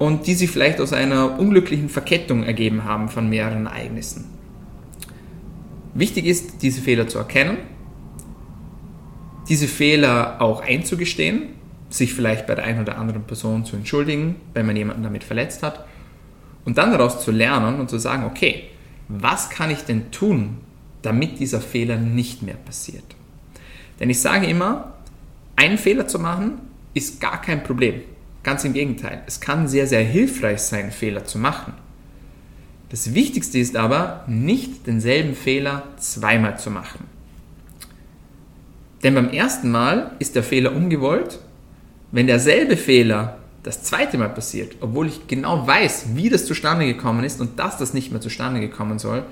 und 0.02 0.26
die 0.26 0.34
sich 0.34 0.50
vielleicht 0.50 0.82
aus 0.82 0.94
einer 0.94 1.38
unglücklichen 1.38 1.88
Verkettung 1.88 2.42
ergeben 2.42 2.86
haben 2.86 3.08
von 3.08 3.30
mehreren 3.30 3.68
Ereignissen. 3.68 4.26
Wichtig 5.94 6.26
ist, 6.26 6.64
diese 6.64 6.82
Fehler 6.82 7.08
zu 7.08 7.20
erkennen, 7.20 7.58
diese 9.48 9.68
Fehler 9.68 10.42
auch 10.42 10.64
einzugestehen, 10.64 11.50
sich 11.92 12.16
vielleicht 12.16 12.48
bei 12.48 12.56
der 12.56 12.64
einen 12.64 12.82
oder 12.82 12.98
anderen 12.98 13.26
Person 13.26 13.64
zu 13.64 13.76
entschuldigen, 13.76 14.38
wenn 14.56 14.66
man 14.66 14.76
jemanden 14.76 15.04
damit 15.04 15.24
verletzt 15.24 15.62
hat 15.62 15.86
und 16.66 16.80
dann 16.80 16.90
daraus 16.90 17.24
zu 17.24 17.30
lernen 17.30 17.80
und 17.80 17.92
zu 17.92 18.00
sagen, 18.00 18.24
okay, 18.24 18.70
was 19.08 19.52
kann 19.52 19.70
ich 19.70 19.84
denn 19.84 20.10
tun, 20.10 20.62
damit 21.04 21.40
dieser 21.40 21.62
Fehler 21.62 21.98
nicht 21.98 22.42
mehr 22.42 22.56
passiert? 22.56 23.06
Denn 24.00 24.10
ich 24.10 24.20
sage 24.20 24.48
immer, 24.48 24.96
einen 25.56 25.78
Fehler 25.78 26.08
zu 26.08 26.18
machen 26.18 26.54
ist 26.94 27.22
gar 27.22 27.42
kein 27.42 27.64
Problem. 27.64 28.02
Ganz 28.44 28.64
im 28.64 28.74
Gegenteil. 28.74 29.22
Es 29.28 29.40
kann 29.40 29.68
sehr, 29.68 29.88
sehr 29.88 30.04
hilfreich 30.04 30.62
sein, 30.62 30.92
Fehler 30.92 31.26
zu 31.26 31.38
machen. 31.38 31.74
Das 32.90 33.14
Wichtigste 33.14 33.60
ist 33.60 33.78
aber, 33.78 34.26
nicht 34.28 34.86
denselben 34.88 35.36
Fehler 35.36 35.84
zweimal 35.98 36.58
zu 36.60 36.72
machen. 36.72 37.06
Denn 39.04 39.16
beim 39.16 39.30
ersten 39.30 39.72
Mal 39.72 40.12
ist 40.20 40.36
der 40.36 40.44
Fehler 40.44 40.76
ungewollt. 40.76 41.40
Wenn 42.12 42.28
derselbe 42.28 42.76
Fehler 42.78 43.38
das 43.64 43.84
zweite 43.84 44.18
Mal 44.18 44.30
passiert, 44.30 44.76
obwohl 44.82 45.08
ich 45.08 45.28
genau 45.28 45.66
weiß, 45.66 46.16
wie 46.16 46.30
das 46.30 46.46
zustande 46.46 46.86
gekommen 46.86 47.24
ist 47.24 47.40
und 47.40 47.60
dass 47.60 47.78
das 47.78 47.94
nicht 47.94 48.12
mehr 48.12 48.22
zustande 48.22 48.60
gekommen 48.60 49.00
soll, 49.00 49.24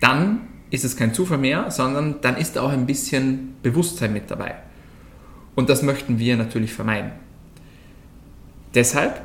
dann 0.00 0.40
ist 0.70 0.84
es 0.84 0.96
kein 0.96 1.12
Zufall 1.12 1.38
mehr, 1.38 1.70
sondern 1.70 2.20
dann 2.20 2.36
ist 2.36 2.56
da 2.56 2.62
auch 2.62 2.70
ein 2.70 2.86
bisschen 2.86 3.56
Bewusstsein 3.62 4.12
mit 4.12 4.30
dabei. 4.30 4.54
Und 5.58 5.68
das 5.68 5.82
möchten 5.82 6.20
wir 6.20 6.36
natürlich 6.36 6.72
vermeiden. 6.72 7.10
Deshalb 8.76 9.22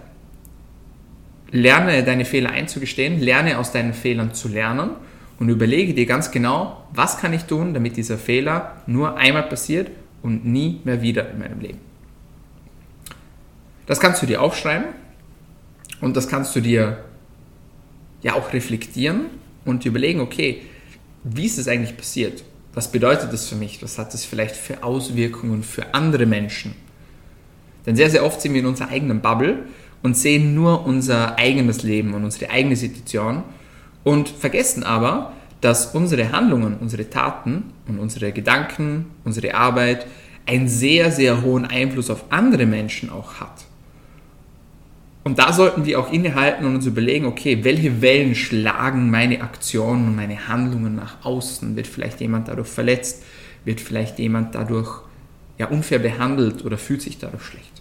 lerne 1.51 2.03
deine 2.03 2.25
Fehler 2.25 2.49
einzugestehen, 2.49 3.19
lerne 3.19 3.59
aus 3.59 3.71
deinen 3.71 3.93
Fehlern 3.93 4.33
zu 4.33 4.47
lernen 4.47 4.95
und 5.37 5.49
überlege 5.49 5.93
dir 5.93 6.07
ganz 6.07 6.31
genau, 6.31 6.87
was 6.91 7.19
kann 7.19 7.33
ich 7.33 7.43
tun, 7.43 7.75
damit 7.75 7.97
dieser 7.97 8.17
Fehler 8.17 8.81
nur 8.87 9.15
einmal 9.15 9.43
passiert 9.43 9.91
und 10.23 10.43
nie 10.43 10.81
mehr 10.85 11.03
wieder 11.03 11.29
in 11.29 11.37
meinem 11.37 11.59
Leben. 11.59 11.77
Das 13.85 13.99
kannst 13.99 14.23
du 14.23 14.25
dir 14.25 14.41
aufschreiben 14.41 14.87
und 16.01 16.17
das 16.17 16.27
kannst 16.27 16.55
du 16.55 16.61
dir 16.61 17.05
ja 18.23 18.33
auch 18.33 18.53
reflektieren 18.53 19.25
und 19.65 19.85
überlegen, 19.85 20.19
okay, 20.19 20.63
wie 21.23 21.45
ist 21.45 21.59
es 21.59 21.67
eigentlich 21.67 21.95
passiert? 21.95 22.43
Was 22.73 22.91
bedeutet 22.91 23.31
das 23.31 23.47
für 23.47 23.55
mich? 23.55 23.83
Was 23.83 23.99
hat 23.99 24.13
das 24.13 24.25
vielleicht 24.25 24.55
für 24.55 24.83
Auswirkungen 24.83 25.63
für 25.63 25.93
andere 25.93 26.25
Menschen? 26.25 26.73
Denn 27.85 27.95
sehr, 27.95 28.09
sehr 28.09 28.25
oft 28.25 28.41
sind 28.41 28.53
wir 28.53 28.61
in 28.61 28.65
unserer 28.65 28.89
eigenen 28.89 29.21
Bubble 29.21 29.65
und 30.01 30.17
sehen 30.17 30.55
nur 30.55 30.85
unser 30.85 31.37
eigenes 31.37 31.83
Leben 31.83 32.13
und 32.13 32.23
unsere 32.23 32.49
eigene 32.49 32.75
Situation 32.75 33.43
und 34.03 34.29
vergessen 34.29 34.83
aber, 34.83 35.33
dass 35.61 35.93
unsere 35.95 36.31
Handlungen, 36.31 36.77
unsere 36.79 37.09
Taten 37.09 37.71
und 37.87 37.99
unsere 37.99 38.31
Gedanken, 38.31 39.05
unsere 39.23 39.55
Arbeit 39.55 40.05
einen 40.45 40.67
sehr, 40.67 41.11
sehr 41.11 41.41
hohen 41.41 41.65
Einfluss 41.65 42.09
auf 42.09 42.25
andere 42.31 42.65
Menschen 42.65 43.09
auch 43.09 43.35
hat. 43.35 43.65
Und 45.23 45.39
da 45.39 45.53
sollten 45.53 45.85
wir 45.85 45.99
auch 45.99 46.11
innehalten 46.11 46.65
und 46.65 46.75
uns 46.75 46.85
überlegen, 46.85 47.25
okay, 47.25 47.63
welche 47.63 48.01
Wellen 48.01 48.35
schlagen 48.35 49.09
meine 49.09 49.41
Aktionen 49.41 50.07
und 50.07 50.15
meine 50.15 50.49
Handlungen 50.49 50.95
nach 50.95 51.23
außen? 51.23 51.77
Wird 51.77 51.87
vielleicht 51.87 52.19
jemand 52.19 52.49
dadurch 52.49 52.67
verletzt? 52.67 53.23
Wird 53.63 53.79
vielleicht 53.79 54.19
jemand 54.19 54.53
dadurch 54.53 55.01
ja, 55.57 55.67
unfair 55.67 55.99
behandelt 55.99 56.65
oder 56.65 56.77
fühlt 56.77 57.01
sich 57.01 57.19
dadurch 57.19 57.43
schlecht? 57.43 57.71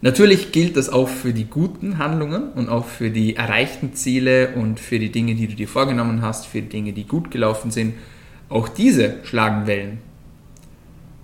Natürlich 0.00 0.52
gilt 0.52 0.76
das 0.76 0.88
auch 0.88 1.08
für 1.08 1.32
die 1.32 1.46
guten 1.46 1.98
Handlungen 1.98 2.52
und 2.52 2.68
auch 2.68 2.86
für 2.86 3.10
die 3.10 3.34
erreichten 3.34 3.94
Ziele 3.94 4.54
und 4.54 4.78
für 4.78 5.00
die 5.00 5.10
Dinge, 5.10 5.34
die 5.34 5.48
du 5.48 5.56
dir 5.56 5.66
vorgenommen 5.66 6.22
hast, 6.22 6.46
für 6.46 6.62
die 6.62 6.68
Dinge, 6.68 6.92
die 6.92 7.04
gut 7.04 7.32
gelaufen 7.32 7.72
sind. 7.72 7.94
Auch 8.48 8.68
diese 8.68 9.16
schlagen 9.24 9.66
Wellen. 9.66 9.98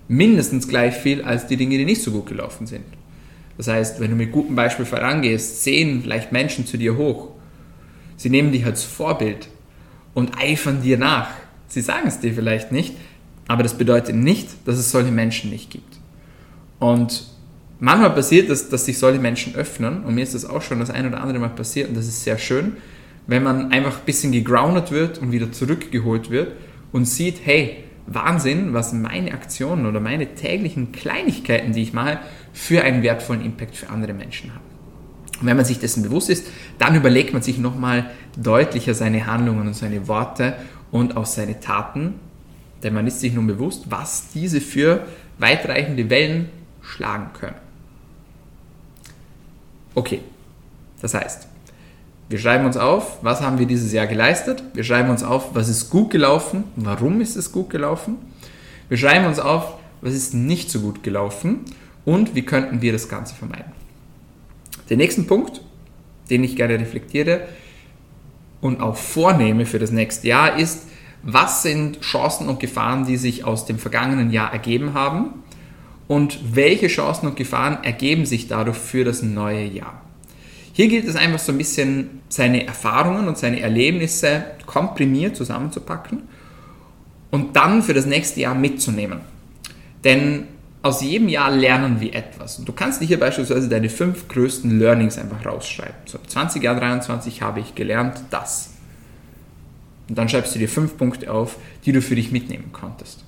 Mindestens 0.08 0.66
gleich 0.66 0.94
viel 0.94 1.22
als 1.22 1.46
die 1.46 1.56
Dinge, 1.56 1.78
die 1.78 1.84
nicht 1.84 2.02
so 2.02 2.10
gut 2.10 2.26
gelaufen 2.26 2.66
sind. 2.66 2.84
Das 3.56 3.68
heißt, 3.68 4.00
wenn 4.00 4.10
du 4.10 4.16
mit 4.16 4.32
gutem 4.32 4.56
Beispiel 4.56 4.84
vorangehst, 4.84 5.62
sehen 5.62 6.02
vielleicht 6.02 6.32
Menschen 6.32 6.66
zu 6.66 6.76
dir 6.76 6.96
hoch. 6.96 7.30
Sie 8.16 8.30
nehmen 8.30 8.52
dich 8.52 8.64
als 8.64 8.84
Vorbild 8.84 9.48
und 10.12 10.38
eifern 10.38 10.82
dir 10.82 10.98
nach. 10.98 11.28
Sie 11.68 11.80
sagen 11.80 12.06
es 12.06 12.20
dir 12.20 12.34
vielleicht 12.34 12.72
nicht, 12.72 12.94
aber 13.48 13.62
das 13.62 13.74
bedeutet 13.74 14.14
nicht, 14.16 14.48
dass 14.64 14.76
es 14.76 14.90
solche 14.90 15.12
Menschen 15.12 15.50
nicht 15.50 15.70
gibt. 15.70 15.98
Und 16.78 17.26
manchmal 17.78 18.10
passiert 18.10 18.50
es, 18.50 18.68
dass 18.68 18.86
sich 18.86 18.98
solche 18.98 19.20
Menschen 19.20 19.54
öffnen 19.54 20.04
und 20.04 20.14
mir 20.14 20.22
ist 20.22 20.34
das 20.34 20.44
auch 20.44 20.62
schon 20.62 20.80
das 20.80 20.90
ein 20.90 21.06
oder 21.06 21.20
andere 21.20 21.38
Mal 21.38 21.50
passiert 21.50 21.88
und 21.88 21.96
das 21.96 22.06
ist 22.06 22.24
sehr 22.24 22.38
schön, 22.38 22.76
wenn 23.26 23.42
man 23.42 23.72
einfach 23.72 23.98
ein 23.98 24.04
bisschen 24.04 24.32
gegroundet 24.32 24.90
wird 24.90 25.18
und 25.18 25.32
wieder 25.32 25.50
zurückgeholt 25.50 26.30
wird 26.30 26.52
und 26.92 27.06
sieht, 27.06 27.40
hey, 27.44 27.84
Wahnsinn, 28.06 28.74
was 28.74 28.92
meine 28.92 29.32
Aktionen 29.32 29.86
oder 29.86 29.98
meine 29.98 30.34
täglichen 30.34 30.92
Kleinigkeiten, 30.92 31.72
die 31.72 31.82
ich 31.82 31.94
mache, 31.94 32.20
für 32.54 32.82
einen 32.82 33.02
wertvollen 33.02 33.44
Impact 33.44 33.76
für 33.76 33.90
andere 33.90 34.14
Menschen 34.14 34.54
haben. 34.54 34.64
Und 35.40 35.46
wenn 35.46 35.56
man 35.56 35.66
sich 35.66 35.80
dessen 35.80 36.04
bewusst 36.04 36.30
ist, 36.30 36.46
dann 36.78 36.94
überlegt 36.94 37.32
man 37.32 37.42
sich 37.42 37.58
nochmal 37.58 38.10
deutlicher 38.36 38.94
seine 38.94 39.26
Handlungen 39.26 39.66
und 39.66 39.74
seine 39.74 40.06
Worte 40.08 40.54
und 40.92 41.16
auch 41.16 41.26
seine 41.26 41.58
Taten, 41.60 42.14
denn 42.82 42.94
man 42.94 43.06
ist 43.06 43.20
sich 43.20 43.34
nun 43.34 43.48
bewusst, 43.48 43.90
was 43.90 44.28
diese 44.32 44.60
für 44.60 45.04
weitreichende 45.38 46.08
Wellen 46.08 46.48
schlagen 46.80 47.30
können. 47.38 47.56
Okay, 49.96 50.20
das 51.02 51.14
heißt, 51.14 51.48
wir 52.28 52.38
schreiben 52.38 52.64
uns 52.66 52.76
auf, 52.76 53.18
was 53.22 53.40
haben 53.40 53.58
wir 53.58 53.66
dieses 53.66 53.92
Jahr 53.92 54.06
geleistet. 54.06 54.62
Wir 54.74 54.84
schreiben 54.84 55.10
uns 55.10 55.24
auf, 55.24 55.54
was 55.54 55.68
ist 55.68 55.90
gut 55.90 56.10
gelaufen, 56.10 56.64
warum 56.76 57.20
ist 57.20 57.36
es 57.36 57.50
gut 57.50 57.70
gelaufen. 57.70 58.16
Wir 58.88 58.96
schreiben 58.96 59.26
uns 59.26 59.40
auf, 59.40 59.74
was 60.00 60.14
ist 60.14 60.34
nicht 60.34 60.70
so 60.70 60.80
gut 60.80 61.02
gelaufen 61.02 61.64
und 62.04 62.34
wie 62.34 62.42
könnten 62.42 62.82
wir 62.82 62.92
das 62.92 63.08
Ganze 63.08 63.34
vermeiden. 63.34 63.72
Der 64.90 64.96
nächste 64.96 65.22
Punkt, 65.22 65.62
den 66.30 66.44
ich 66.44 66.56
gerne 66.56 66.78
reflektiere 66.78 67.48
und 68.60 68.80
auch 68.80 68.96
vornehme 68.96 69.66
für 69.66 69.78
das 69.78 69.90
nächste 69.90 70.28
Jahr, 70.28 70.58
ist, 70.58 70.88
was 71.22 71.62
sind 71.62 72.00
Chancen 72.02 72.48
und 72.48 72.60
Gefahren, 72.60 73.06
die 73.06 73.16
sich 73.16 73.44
aus 73.44 73.64
dem 73.64 73.78
vergangenen 73.78 74.30
Jahr 74.30 74.52
ergeben 74.52 74.92
haben 74.92 75.42
und 76.06 76.38
welche 76.54 76.88
Chancen 76.88 77.28
und 77.28 77.36
Gefahren 77.36 77.82
ergeben 77.82 78.26
sich 78.26 78.46
dadurch 78.46 78.76
für 78.76 79.04
das 79.04 79.22
neue 79.22 79.64
Jahr. 79.64 80.02
Hier 80.74 80.88
gilt 80.88 81.06
es 81.06 81.16
einfach 81.16 81.38
so 81.38 81.52
ein 81.52 81.58
bisschen, 81.58 82.20
seine 82.28 82.66
Erfahrungen 82.66 83.28
und 83.28 83.38
seine 83.38 83.60
Erlebnisse 83.60 84.44
komprimiert 84.66 85.36
zusammenzupacken 85.36 86.24
und 87.30 87.56
dann 87.56 87.82
für 87.82 87.94
das 87.94 88.06
nächste 88.06 88.40
Jahr 88.40 88.54
mitzunehmen. 88.54 89.20
Denn 90.02 90.48
aus 90.84 91.00
jedem 91.00 91.30
Jahr 91.30 91.50
lernen 91.50 91.98
wir 92.02 92.14
etwas. 92.14 92.58
Und 92.58 92.68
du 92.68 92.72
kannst 92.74 93.00
dir 93.00 93.06
hier 93.06 93.18
beispielsweise 93.18 93.70
deine 93.70 93.88
fünf 93.88 94.28
größten 94.28 94.78
Learnings 94.78 95.16
einfach 95.16 95.46
rausschreiben. 95.46 95.94
So, 96.04 96.18
20 96.18 96.62
Jahr 96.62 96.76
23 96.76 97.40
habe 97.40 97.60
ich 97.60 97.74
gelernt 97.74 98.20
das. 98.28 98.74
Und 100.10 100.18
dann 100.18 100.28
schreibst 100.28 100.54
du 100.54 100.58
dir 100.58 100.68
fünf 100.68 100.98
Punkte 100.98 101.32
auf, 101.32 101.56
die 101.86 101.92
du 101.92 102.02
für 102.02 102.16
dich 102.16 102.32
mitnehmen 102.32 102.70
konntest. 102.74 103.24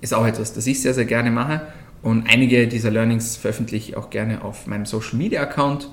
Ist 0.00 0.14
auch 0.14 0.26
etwas, 0.26 0.54
das 0.54 0.66
ich 0.66 0.80
sehr, 0.80 0.94
sehr 0.94 1.04
gerne 1.04 1.30
mache. 1.30 1.66
Und 2.00 2.26
einige 2.30 2.66
dieser 2.66 2.90
Learnings 2.90 3.36
veröffentliche 3.36 3.90
ich 3.90 3.96
auch 3.98 4.08
gerne 4.08 4.42
auf 4.42 4.66
meinem 4.66 4.86
Social 4.86 5.18
Media 5.18 5.42
Account. 5.42 5.90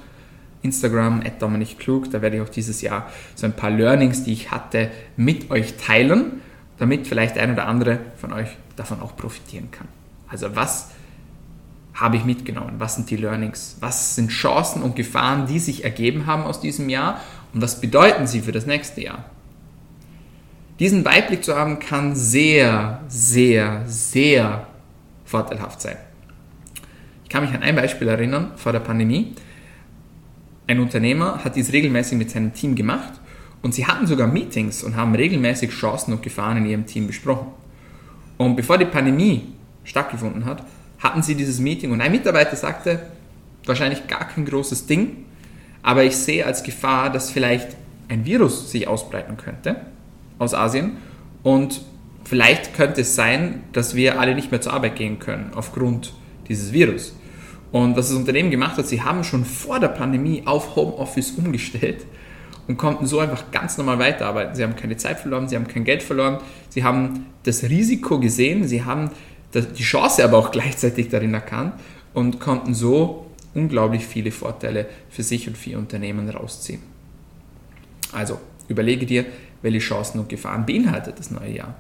Instagram, 0.62 1.22
Klug. 1.80 2.10
Da 2.12 2.22
werde 2.22 2.38
ich 2.38 2.42
auch 2.42 2.50
dieses 2.50 2.82
Jahr 2.82 3.12
so 3.36 3.46
ein 3.46 3.58
paar 3.58 3.72
Learnings, 3.72 4.24
die 4.24 4.32
ich 4.32 4.52
hatte, 4.52 4.90
mit 5.18 5.52
euch 5.52 5.76
teilen, 5.76 6.40
damit 6.78 7.08
vielleicht 7.08 7.38
ein 7.38 7.52
oder 7.52 7.68
andere 7.68 8.00
von 8.16 8.32
euch 8.32 8.48
davon 8.78 9.02
auch 9.02 9.18
profitieren 9.18 9.70
kann. 9.70 9.90
Also 10.28 10.56
was 10.56 10.90
habe 11.94 12.18
ich 12.18 12.26
mitgenommen? 12.26 12.76
Was 12.78 12.96
sind 12.96 13.10
die 13.10 13.16
Learnings? 13.16 13.78
Was 13.80 14.16
sind 14.16 14.30
Chancen 14.30 14.84
und 14.84 14.96
Gefahren, 14.96 15.48
die 15.48 15.60
sich 15.60 15.84
ergeben 15.84 16.26
haben 16.26 16.44
aus 16.44 16.60
diesem 16.60 16.90
Jahr? 16.90 17.22
Und 17.54 17.62
was 17.62 17.80
bedeuten 17.80 18.28
sie 18.28 18.42
für 18.42 18.52
das 18.52 18.66
nächste 18.66 19.02
Jahr? 19.02 19.26
Diesen 20.80 21.06
Weitblick 21.06 21.44
zu 21.44 21.56
haben, 21.56 21.80
kann 21.80 22.16
sehr, 22.16 23.02
sehr, 23.08 23.84
sehr 23.88 24.68
vorteilhaft 25.24 25.82
sein. 25.82 25.96
Ich 27.24 27.30
kann 27.30 27.44
mich 27.44 27.54
an 27.54 27.64
ein 27.64 27.76
Beispiel 27.76 28.10
erinnern 28.10 28.52
vor 28.58 28.74
der 28.74 28.82
Pandemie. 28.82 29.34
Ein 30.68 30.80
Unternehmer 30.80 31.44
hat 31.46 31.56
dies 31.56 31.72
regelmäßig 31.72 32.18
mit 32.18 32.30
seinem 32.30 32.54
Team 32.54 32.76
gemacht 32.76 33.14
und 33.62 33.74
sie 33.74 33.88
hatten 33.88 34.06
sogar 34.06 34.28
Meetings 34.28 34.84
und 34.84 34.98
haben 34.98 35.16
regelmäßig 35.16 35.72
Chancen 35.72 36.12
und 36.12 36.22
Gefahren 36.22 36.58
in 36.58 36.66
ihrem 36.66 36.86
Team 36.86 37.08
besprochen. 37.08 37.48
Und 38.38 38.58
bevor 38.58 38.78
die 38.78 38.86
Pandemie 38.86 39.55
stattgefunden 39.86 40.46
hat, 40.46 40.64
hatten 41.00 41.24
sie 41.24 41.36
dieses 41.36 41.60
Meeting 41.60 41.92
und 41.92 42.02
ein 42.02 42.12
Mitarbeiter 42.12 42.56
sagte, 42.56 43.00
wahrscheinlich 43.66 44.08
gar 44.08 44.28
kein 44.28 44.46
großes 44.46 44.88
Ding, 44.88 45.26
aber 45.82 46.04
ich 46.04 46.18
sehe 46.18 46.46
als 46.46 46.64
Gefahr, 46.64 47.12
dass 47.12 47.32
vielleicht 47.32 47.76
ein 48.10 48.26
Virus 48.26 48.72
sich 48.72 48.88
ausbreiten 48.88 49.38
könnte 49.38 49.78
aus 50.38 50.54
Asien 50.54 50.98
und 51.44 51.82
vielleicht 52.24 52.74
könnte 52.74 53.02
es 53.02 53.16
sein, 53.16 53.64
dass 53.72 53.96
wir 53.96 54.20
alle 54.20 54.36
nicht 54.36 54.52
mehr 54.52 54.62
zur 54.62 54.74
Arbeit 54.74 54.96
gehen 54.96 55.20
können 55.20 55.52
aufgrund 55.56 56.14
dieses 56.48 56.74
Virus. 56.74 57.16
Und 57.72 57.98
was 57.98 58.10
das 58.10 58.18
Unternehmen 58.18 58.52
gemacht 58.52 58.78
hat, 58.78 58.88
sie 58.88 59.02
haben 59.02 59.24
schon 59.24 59.44
vor 59.44 59.80
der 59.80 59.90
Pandemie 59.90 60.44
auf 60.46 60.76
Homeoffice 60.76 61.32
umgestellt 61.32 62.06
und 62.68 62.78
konnten 62.78 63.06
so 63.06 63.20
einfach 63.20 63.52
ganz 63.52 63.78
normal 63.78 64.00
weiterarbeiten. 64.00 64.56
Sie 64.56 64.64
haben 64.64 64.76
keine 64.76 64.98
Zeit 64.98 65.20
verloren, 65.20 65.48
sie 65.48 65.56
haben 65.56 65.68
kein 65.68 65.84
Geld 65.84 66.02
verloren, 66.02 66.40
sie 66.70 66.84
haben 66.84 67.28
das 67.44 67.64
Risiko 67.64 68.20
gesehen, 68.20 68.68
sie 68.68 68.84
haben 68.84 69.12
die 69.62 69.84
Chance 69.84 70.24
aber 70.24 70.38
auch 70.38 70.52
gleichzeitig 70.52 71.10
darin 71.10 71.34
erkannt 71.34 71.74
und 72.14 72.40
konnten 72.40 72.74
so 72.74 73.28
unglaublich 73.54 74.06
viele 74.06 74.32
Vorteile 74.32 74.86
für 75.10 75.24
sich 75.24 75.48
und 75.48 75.58
für 75.58 75.72
ihr 75.72 75.78
Unternehmen 75.78 76.30
rausziehen. 76.30 76.82
Also 78.12 78.40
überlege 78.68 79.06
dir, 79.06 79.26
welche 79.62 79.80
Chancen 79.80 80.20
und 80.20 80.30
Gefahren 80.30 80.66
beinhaltet 80.66 81.20
das 81.20 81.32
neue 81.32 81.52
Jahr. 81.52 81.76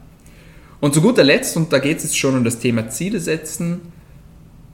Und 0.79 0.93
zu 0.93 1.01
guter 1.01 1.23
Letzt, 1.23 1.55
und 1.57 1.71
da 1.71 1.79
geht 1.79 1.97
es 1.97 2.03
jetzt 2.03 2.17
schon 2.17 2.35
um 2.35 2.43
das 2.43 2.59
Thema 2.59 2.89
Ziele 2.89 3.19
setzen, 3.19 3.81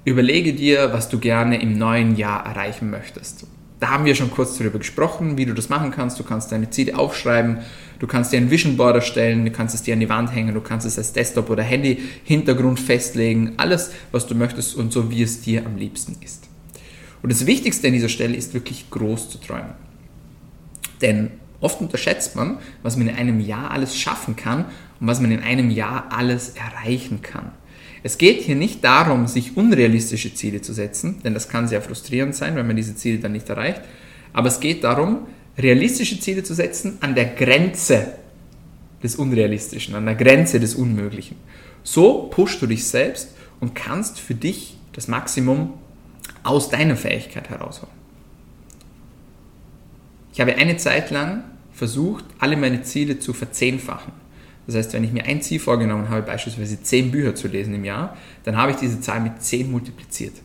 überlege 0.03 0.53
dir, 0.53 0.93
was 0.93 1.09
du 1.09 1.19
gerne 1.19 1.61
im 1.61 1.77
neuen 1.77 2.15
Jahr 2.15 2.45
erreichen 2.45 2.89
möchtest. 2.89 3.45
Da 3.79 3.89
haben 3.89 4.05
wir 4.05 4.15
schon 4.15 4.31
kurz 4.31 4.57
darüber 4.57 4.79
gesprochen, 4.79 5.37
wie 5.37 5.45
du 5.45 5.53
das 5.53 5.69
machen 5.69 5.91
kannst. 5.91 6.19
Du 6.19 6.23
kannst 6.23 6.51
deine 6.51 6.69
Ziele 6.69 6.97
aufschreiben, 6.97 7.59
du 8.01 8.07
kannst 8.07 8.33
dir 8.33 8.37
ein 8.37 8.49
Vision 8.49 8.77
Board 8.77 8.95
erstellen, 8.95 9.45
du 9.45 9.51
kannst 9.51 9.75
es 9.75 9.83
dir 9.83 9.93
an 9.93 9.99
die 9.99 10.09
Wand 10.09 10.33
hängen, 10.33 10.55
du 10.55 10.61
kannst 10.61 10.87
es 10.87 10.97
als 10.97 11.13
Desktop 11.13 11.51
oder 11.51 11.61
Handy 11.61 11.99
Hintergrund 12.23 12.79
festlegen, 12.79 13.53
alles, 13.57 13.91
was 14.11 14.25
du 14.25 14.33
möchtest 14.33 14.75
und 14.75 14.91
so 14.91 15.11
wie 15.11 15.21
es 15.21 15.41
dir 15.41 15.67
am 15.67 15.77
liebsten 15.77 16.17
ist. 16.19 16.49
Und 17.21 17.31
das 17.31 17.45
Wichtigste 17.45 17.87
an 17.87 17.93
dieser 17.93 18.09
Stelle 18.09 18.35
ist 18.35 18.55
wirklich 18.55 18.89
groß 18.89 19.29
zu 19.29 19.37
träumen. 19.37 19.75
Denn 20.99 21.29
oft 21.59 21.79
unterschätzt 21.79 22.35
man, 22.35 22.57
was 22.81 22.97
man 22.97 23.07
in 23.07 23.15
einem 23.15 23.39
Jahr 23.39 23.69
alles 23.69 23.95
schaffen 23.95 24.35
kann 24.35 24.65
und 24.99 25.05
was 25.05 25.21
man 25.21 25.29
in 25.29 25.41
einem 25.41 25.69
Jahr 25.69 26.11
alles 26.11 26.55
erreichen 26.55 27.21
kann. 27.21 27.51
Es 28.01 28.17
geht 28.17 28.41
hier 28.41 28.55
nicht 28.55 28.83
darum, 28.83 29.27
sich 29.27 29.55
unrealistische 29.55 30.33
Ziele 30.33 30.63
zu 30.63 30.73
setzen, 30.73 31.21
denn 31.23 31.35
das 31.35 31.49
kann 31.49 31.67
sehr 31.67 31.83
frustrierend 31.83 32.33
sein, 32.33 32.55
wenn 32.55 32.65
man 32.65 32.75
diese 32.75 32.95
Ziele 32.95 33.19
dann 33.19 33.33
nicht 33.33 33.47
erreicht. 33.47 33.81
Aber 34.33 34.47
es 34.47 34.59
geht 34.59 34.83
darum, 34.83 35.27
realistische 35.61 36.19
Ziele 36.19 36.43
zu 36.43 36.53
setzen 36.53 36.97
an 37.01 37.15
der 37.15 37.25
Grenze 37.25 38.13
des 39.03 39.15
Unrealistischen, 39.15 39.95
an 39.95 40.05
der 40.05 40.15
Grenze 40.15 40.59
des 40.59 40.75
Unmöglichen. 40.75 41.37
So 41.83 42.29
pushst 42.29 42.61
du 42.61 42.67
dich 42.67 42.85
selbst 42.85 43.29
und 43.59 43.73
kannst 43.75 44.19
für 44.19 44.35
dich 44.35 44.77
das 44.93 45.07
Maximum 45.07 45.73
aus 46.43 46.69
deiner 46.69 46.95
Fähigkeit 46.95 47.49
herausholen. 47.49 47.93
Ich 50.33 50.39
habe 50.39 50.55
eine 50.55 50.77
Zeit 50.77 51.11
lang 51.11 51.43
versucht, 51.73 52.25
alle 52.39 52.57
meine 52.57 52.83
Ziele 52.83 53.19
zu 53.19 53.33
verzehnfachen. 53.33 54.13
Das 54.67 54.75
heißt, 54.75 54.93
wenn 54.93 55.03
ich 55.03 55.11
mir 55.11 55.25
ein 55.25 55.41
Ziel 55.41 55.59
vorgenommen 55.59 56.09
habe, 56.09 56.21
beispielsweise 56.21 56.81
zehn 56.81 57.11
Bücher 57.11 57.35
zu 57.35 57.47
lesen 57.47 57.73
im 57.73 57.83
Jahr, 57.83 58.15
dann 58.43 58.55
habe 58.55 58.71
ich 58.71 58.77
diese 58.77 59.01
Zahl 59.01 59.19
mit 59.19 59.41
zehn 59.41 59.71
multipliziert. 59.71 60.35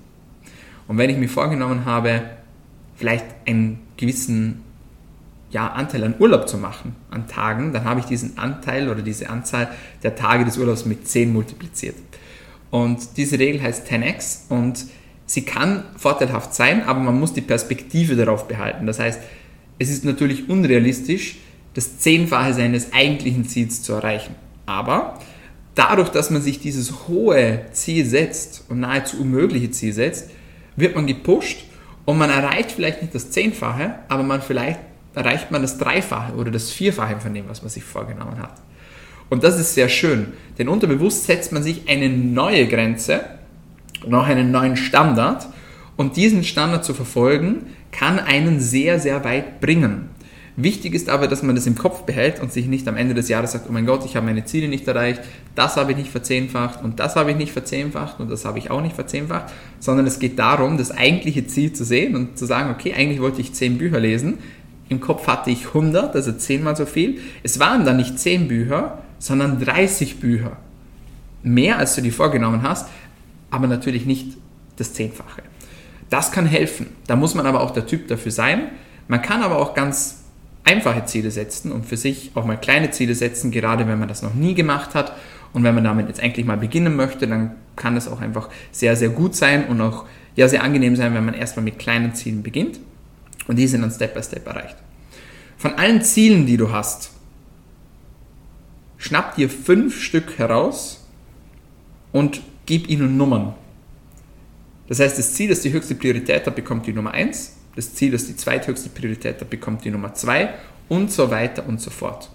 Und 0.89 0.99
wenn 0.99 1.11
ich 1.11 1.17
mir 1.17 1.29
vorgenommen 1.29 1.85
habe, 1.85 2.23
vielleicht 2.97 3.27
einen 3.47 3.79
gewissen 3.97 4.63
ja, 5.57 5.69
Anteil 5.69 6.05
an 6.05 6.17
Urlaub 6.19 6.47
zu 6.51 6.59
machen, 6.59 6.95
an 7.09 7.29
Tagen, 7.29 7.73
dann 7.73 7.85
habe 7.85 8.01
ich 8.01 8.05
diesen 8.05 8.37
Anteil 8.37 8.91
oder 8.91 9.01
diese 9.01 9.31
Anzahl 9.31 9.71
der 10.03 10.15
Tage 10.15 10.45
des 10.45 10.59
Urlaubs 10.59 10.85
mit 10.85 11.09
10 11.09 11.33
multipliziert. 11.33 11.95
Und 12.71 13.17
diese 13.17 13.39
Regel 13.39 13.63
heißt 13.63 13.91
10x 13.91 14.51
und 14.51 14.85
sie 15.25 15.47
kann 15.47 15.85
vorteilhaft 15.97 16.53
sein, 16.53 16.83
aber 16.85 17.01
man 17.01 17.19
muss 17.19 17.33
die 17.33 17.41
Perspektive 17.41 18.17
darauf 18.17 18.47
behalten. 18.49 18.87
Das 18.87 18.99
heißt, 18.99 19.19
es 19.79 19.89
ist 19.89 20.05
natürlich 20.05 20.51
unrealistisch, 20.51 21.39
das 21.73 22.01
Zehnfache 22.01 22.53
seines 22.53 22.93
eigentlichen 22.93 23.49
Ziels 23.49 23.83
zu 23.83 23.95
erreichen. 23.95 24.35
Aber 24.67 25.19
dadurch, 25.75 26.11
dass 26.11 26.29
man 26.29 26.43
sich 26.43 26.61
dieses 26.61 27.09
hohe 27.09 27.63
Ziel 27.73 28.05
setzt 28.05 28.67
und 28.69 28.81
nahezu 28.81 29.23
unmögliche 29.23 29.71
Ziel 29.71 29.95
setzt, 29.95 30.29
wird 30.77 30.95
man 30.95 31.07
gepusht 31.07 31.65
und 32.05 32.19
man 32.19 32.29
erreicht 32.29 32.73
vielleicht 32.73 33.01
nicht 33.01 33.15
das 33.15 33.31
Zehnfache, 33.31 34.01
aber 34.09 34.23
man 34.23 34.43
vielleicht 34.43 34.81
erreicht 35.17 35.51
man 35.51 35.63
das 35.63 35.79
Dreifache 35.79 36.35
oder 36.35 36.51
das 36.51 36.71
Vierfache 36.71 37.19
von 37.19 37.35
dem, 37.35 37.49
was 37.49 37.63
man 37.63 37.71
sich 37.71 37.83
vorgenommen 37.83 38.39
hat. 38.41 38.55
Und 39.29 39.43
das 39.43 39.59
ist 39.59 39.75
sehr 39.75 39.89
schön, 39.89 40.35
denn 40.59 40.69
unterbewusst 40.69 41.25
setzt 41.25 41.51
man 41.53 41.65
sich 41.65 41.89
eine 41.89 42.09
neue 42.09 42.69
Grenze 42.69 43.25
auch 44.15 44.27
einen 44.27 44.51
neuen 44.51 44.77
Standard 44.77 45.49
und 45.97 46.17
diesen 46.17 46.45
Standard 46.45 46.85
zu 46.85 46.95
verfolgen, 46.95 47.67
kann 47.91 48.19
einen 48.19 48.61
sehr, 48.61 49.01
sehr 49.01 49.25
weit 49.25 49.61
bringen. 49.61 50.11
Wichtig 50.59 50.95
ist 50.95 51.11
aber, 51.11 51.29
dass 51.29 51.43
man 51.43 51.55
das 51.55 51.67
im 51.67 51.77
Kopf 51.77 52.03
behält 52.05 52.41
und 52.41 52.51
sich 52.51 52.67
nicht 52.67 52.89
am 52.89 52.97
Ende 52.97 53.13
des 53.13 53.29
Jahres 53.29 53.53
sagt, 53.53 53.67
oh 53.69 53.73
mein 53.73 53.85
Gott, 53.85 54.07
ich 54.07 54.17
habe 54.17 54.25
meine 54.25 54.47
Ziele 54.47 54.69
nicht 54.69 54.89
erreicht, 54.89 55.21
das 55.55 55.77
habe 55.77 55.93
ich 55.93 55.99
nicht 55.99 56.11
verzehnfacht 56.11 56.83
und 56.83 56.99
das 56.99 57.15
habe 57.15 57.31
ich 57.31 57.37
nicht 57.37 57.53
verzehnfacht 57.53 58.21
und 58.21 58.31
das 58.31 58.47
habe 58.47 58.59
ich 58.59 58.71
auch 58.71 58.81
nicht 58.81 58.95
verzehnfacht, 58.95 59.53
sondern 59.81 60.07
es 60.07 60.19
geht 60.19 60.39
darum, 60.39 60.79
das 60.79 60.93
eigentliche 60.93 61.47
Ziel 61.47 61.75
zu 61.75 61.85
sehen 61.85 62.17
und 62.17 62.39
zu 62.39 62.47
sagen, 62.47 62.71
okay, 62.71 62.95
eigentlich 62.95 63.21
wollte 63.21 63.43
ich 63.43 63.53
zehn 63.53 63.77
Bücher 63.77 64.01
lesen, 64.01 64.39
im 64.89 65.01
Kopf 65.01 65.27
hatte 65.27 65.51
ich 65.51 65.69
100, 65.69 66.15
also 66.15 66.33
zehnmal 66.33 66.77
so 66.77 66.87
viel. 66.87 67.21
Es 67.43 67.59
waren 67.59 67.85
dann 67.85 67.97
nicht 67.97 68.19
zehn 68.19 68.49
Bücher, 68.49 69.03
sondern 69.19 69.59
30 69.61 70.21
Bücher. 70.21 70.57
Mehr 71.43 71.79
als 71.79 71.95
du 71.95 72.03
dir 72.03 72.13
vorgenommen 72.13 72.63
hast, 72.63 72.89
aber 73.51 73.67
natürlich 73.67 74.07
nicht 74.07 74.37
das 74.77 74.93
Zehnfache. 74.93 75.43
Das 76.11 76.31
kann 76.31 76.47
helfen. 76.47 76.87
Da 77.07 77.17
muss 77.17 77.35
man 77.35 77.47
aber 77.47 77.61
auch 77.63 77.73
der 77.73 77.87
Typ 77.87 78.07
dafür 78.09 78.31
sein. 78.31 78.69
Man 79.09 79.23
kann 79.23 79.43
aber 79.43 79.59
auch 79.59 79.75
ganz 79.75 80.25
einfache 80.65 81.05
Ziele 81.05 81.31
setzen 81.31 81.73
und 81.73 81.87
für 81.87 81.97
sich 81.97 82.33
auch 82.35 82.45
mal 82.45 82.57
kleine 82.57 82.91
Ziele 82.91 83.15
setzen, 83.15 83.51
gerade 83.51 83.87
wenn 83.89 83.99
man 83.99 84.09
das 84.09 84.23
noch 84.23 84.35
nie 84.35 84.55
gemacht 84.55 84.95
hat. 84.95 85.13
Und 85.53 85.65
wenn 85.65 85.75
man 85.75 85.85
damit 85.85 86.09
jetzt 86.09 86.21
eigentlich 86.21 86.47
mal 86.47 86.57
beginnen 86.57 86.95
möchte, 86.97 87.27
dann 87.27 87.53
kann 87.77 87.95
das 87.95 88.09
auch 88.09 88.21
einfach 88.21 88.49
sehr, 88.73 88.95
sehr 88.95 89.09
gut 89.09 89.35
sein 89.35 89.67
und 89.67 89.81
auch 89.81 90.05
ja, 90.35 90.49
sehr 90.49 90.63
angenehm 90.63 90.97
sein, 90.97 91.15
wenn 91.15 91.25
man 91.25 91.35
erstmal 91.35 91.65
mit 91.65 91.79
kleinen 91.79 92.15
Zielen 92.15 92.43
beginnt 92.43 92.79
und 93.47 93.57
die 93.57 93.67
sind 93.67 93.83
dann 93.83 93.91
Step 93.91 94.15
by 94.15 94.23
Step 94.23 94.47
erreicht. 94.47 94.77
Von 95.57 95.75
allen 95.75 96.03
Zielen, 96.03 96.47
die 96.47 96.57
du 96.57 96.71
hast, 96.71 97.11
schnapp 98.99 99.37
dir 99.37 99.49
fünf 99.49 100.03
Stück 100.03 100.39
heraus 100.39 101.07
und 102.13 102.43
gib 102.67 102.89
ihnen 102.89 103.17
Nummern. 103.17 103.55
Das 104.89 105.01
heißt, 105.01 105.19
das 105.19 105.35
Ziel, 105.35 105.49
das 105.49 105.61
die 105.61 105.73
höchste 105.73 105.95
Priorität 105.95 106.47
hat, 106.47 106.55
bekommt 106.55 106.87
die 106.87 106.93
Nummer 106.93 107.13
1, 107.13 107.57
das 107.75 107.95
Ziel, 107.95 108.13
das 108.13 108.27
die 108.27 108.37
zweithöchste 108.37 108.89
Priorität 108.89 109.41
hat, 109.41 109.51
bekommt 109.51 109.85
die 109.85 109.91
Nummer 109.91 110.15
2 110.15 110.55
und 110.89 111.11
so 111.11 111.31
weiter 111.31 111.67
und 111.67 111.81
so 111.81 111.91
fort. 111.91 112.31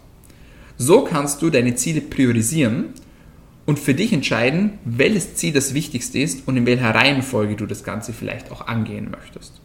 So 0.78 1.04
kannst 1.04 1.42
du 1.42 1.50
deine 1.50 1.76
Ziele 1.76 2.02
priorisieren 2.02 2.94
und 3.66 3.80
für 3.80 3.94
dich 3.94 4.12
entscheiden, 4.14 4.80
welches 4.84 5.36
Ziel 5.36 5.54
das 5.54 5.74
wichtigste 5.74 6.20
ist 6.20 6.48
und 6.48 6.58
in 6.58 6.66
welcher 6.66 6.94
Reihenfolge 6.94 7.56
du 7.56 7.66
das 7.66 7.84
Ganze 7.84 8.14
vielleicht 8.14 8.52
auch 8.52 8.68
angehen 8.68 9.10
möchtest. 9.12 9.62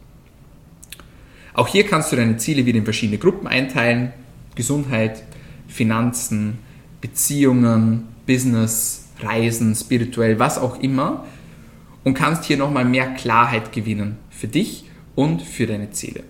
Auch 1.57 1.67
hier 1.67 1.87
kannst 1.87 2.11
du 2.11 2.15
deine 2.15 2.37
Ziele 2.37 2.67
wieder 2.67 2.77
in 2.77 2.83
verschiedene 2.83 3.17
Gruppen 3.17 3.47
einteilen. 3.47 4.13
Gesundheit, 4.53 5.23
Finanzen, 5.67 6.59
Beziehungen, 7.01 8.09
Business, 8.27 9.07
Reisen, 9.19 9.73
spirituell, 9.73 10.37
was 10.37 10.59
auch 10.59 10.79
immer 10.79 11.25
und 12.03 12.13
kannst 12.13 12.45
hier 12.45 12.57
nochmal 12.57 12.85
mehr 12.85 13.07
Klarheit 13.15 13.71
gewinnen 13.71 14.17
für 14.29 14.47
dich 14.47 14.85
und 15.15 15.41
für 15.41 15.65
deine 15.65 15.89
Ziele. 15.89 16.23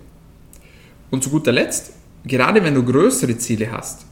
Und 1.12 1.26
zu 1.26 1.30
guter 1.30 1.52
Letzt, 1.52 1.92
gerade 2.24 2.64
wenn 2.64 2.76
du 2.76 2.86
größere 2.86 3.38
Ziele 3.38 3.70
hast 3.70 4.06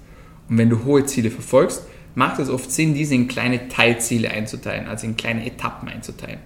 und 0.49 0.57
wenn 0.57 0.69
du 0.69 0.83
hohe 0.83 1.05
Ziele 1.05 1.31
verfolgst, 1.31 1.83
macht 2.15 2.39
es 2.39 2.49
oft 2.49 2.69
Sinn, 2.69 2.93
diese 2.93 3.15
in 3.15 3.29
kleine 3.29 3.69
Teilziele 3.69 4.31
einzuteilen, 4.31 4.87
also 4.87 5.07
in 5.07 5.15
kleine 5.15 5.45
Etappen 5.45 5.87
einzuteilen. 5.87 6.39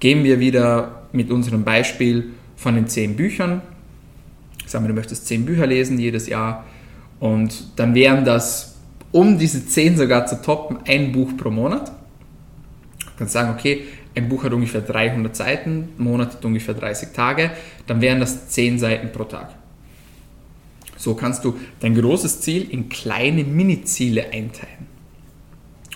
Gehen 0.00 0.22
wir 0.22 0.38
wieder 0.38 1.06
mit 1.12 1.30
unserem 1.30 1.64
Beispiel 1.64 2.34
von 2.64 2.76
den 2.76 2.88
zehn 2.88 3.14
Büchern. 3.14 3.60
Sagen 4.64 4.84
wir, 4.84 4.88
du 4.88 4.94
möchtest 4.94 5.26
zehn 5.26 5.44
Bücher 5.44 5.66
lesen 5.66 5.98
jedes 5.98 6.26
Jahr 6.26 6.64
und 7.20 7.78
dann 7.78 7.94
wären 7.94 8.24
das, 8.24 8.76
um 9.12 9.38
diese 9.38 9.66
zehn 9.66 9.98
sogar 9.98 10.24
zu 10.24 10.40
toppen, 10.40 10.78
ein 10.86 11.12
Buch 11.12 11.36
pro 11.36 11.50
Monat. 11.50 11.88
Du 13.00 13.10
kannst 13.18 13.34
sagen, 13.34 13.50
okay, 13.50 13.84
ein 14.16 14.30
Buch 14.30 14.44
hat 14.44 14.54
ungefähr 14.54 14.80
300 14.80 15.36
Seiten, 15.36 15.90
Monat 15.98 16.32
hat 16.32 16.44
ungefähr 16.46 16.72
30 16.72 17.10
Tage, 17.10 17.50
dann 17.86 18.00
wären 18.00 18.18
das 18.18 18.48
10 18.48 18.78
Seiten 18.78 19.12
pro 19.12 19.24
Tag. 19.24 19.54
So 20.96 21.14
kannst 21.14 21.44
du 21.44 21.58
dein 21.80 21.94
großes 21.94 22.40
Ziel 22.40 22.70
in 22.70 22.88
kleine 22.88 23.44
Mini-Ziele 23.44 24.32
einteilen. 24.32 24.86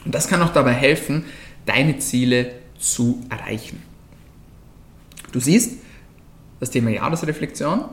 Und 0.04 0.14
das 0.14 0.28
kann 0.28 0.42
auch 0.42 0.52
dabei 0.52 0.74
helfen, 0.74 1.24
deine 1.64 1.98
Ziele 1.98 2.56
zu 2.78 3.24
erreichen. 3.30 3.82
Du 5.32 5.40
siehst, 5.40 5.87
das 6.60 6.70
Thema 6.70 6.90
Jahresreflexion 6.90 7.84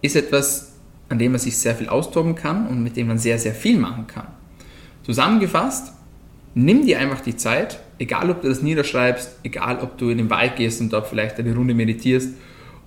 ist 0.00 0.16
etwas, 0.16 0.72
an 1.08 1.18
dem 1.18 1.32
man 1.32 1.40
sich 1.40 1.56
sehr 1.56 1.74
viel 1.74 1.88
austoben 1.88 2.34
kann 2.34 2.66
und 2.66 2.82
mit 2.82 2.96
dem 2.96 3.08
man 3.08 3.18
sehr, 3.18 3.38
sehr 3.38 3.54
viel 3.54 3.78
machen 3.78 4.06
kann. 4.06 4.28
Zusammengefasst, 5.02 5.92
nimm 6.54 6.86
dir 6.86 6.98
einfach 6.98 7.20
die 7.20 7.36
Zeit, 7.36 7.80
egal 7.98 8.30
ob 8.30 8.42
du 8.42 8.48
das 8.48 8.62
niederschreibst, 8.62 9.38
egal 9.42 9.78
ob 9.80 9.98
du 9.98 10.10
in 10.10 10.18
den 10.18 10.30
Wald 10.30 10.56
gehst 10.56 10.80
und 10.80 10.92
dort 10.92 11.06
vielleicht 11.06 11.38
eine 11.38 11.54
Runde 11.54 11.74
meditierst 11.74 12.30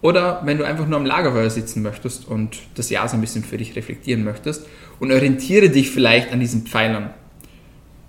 oder 0.01 0.41
wenn 0.45 0.57
du 0.57 0.63
einfach 0.63 0.87
nur 0.87 0.99
am 0.99 1.05
Lagerfeuer 1.05 1.49
sitzen 1.49 1.81
möchtest 1.81 2.27
und 2.27 2.57
das 2.75 2.89
Jahr 2.89 3.07
so 3.07 3.15
ein 3.15 3.21
bisschen 3.21 3.43
für 3.43 3.57
dich 3.57 3.75
reflektieren 3.75 4.23
möchtest 4.23 4.67
und 4.99 5.11
orientiere 5.11 5.69
dich 5.69 5.89
vielleicht 5.89 6.31
an 6.31 6.39
diesen 6.39 6.67
Pfeilern. 6.67 7.09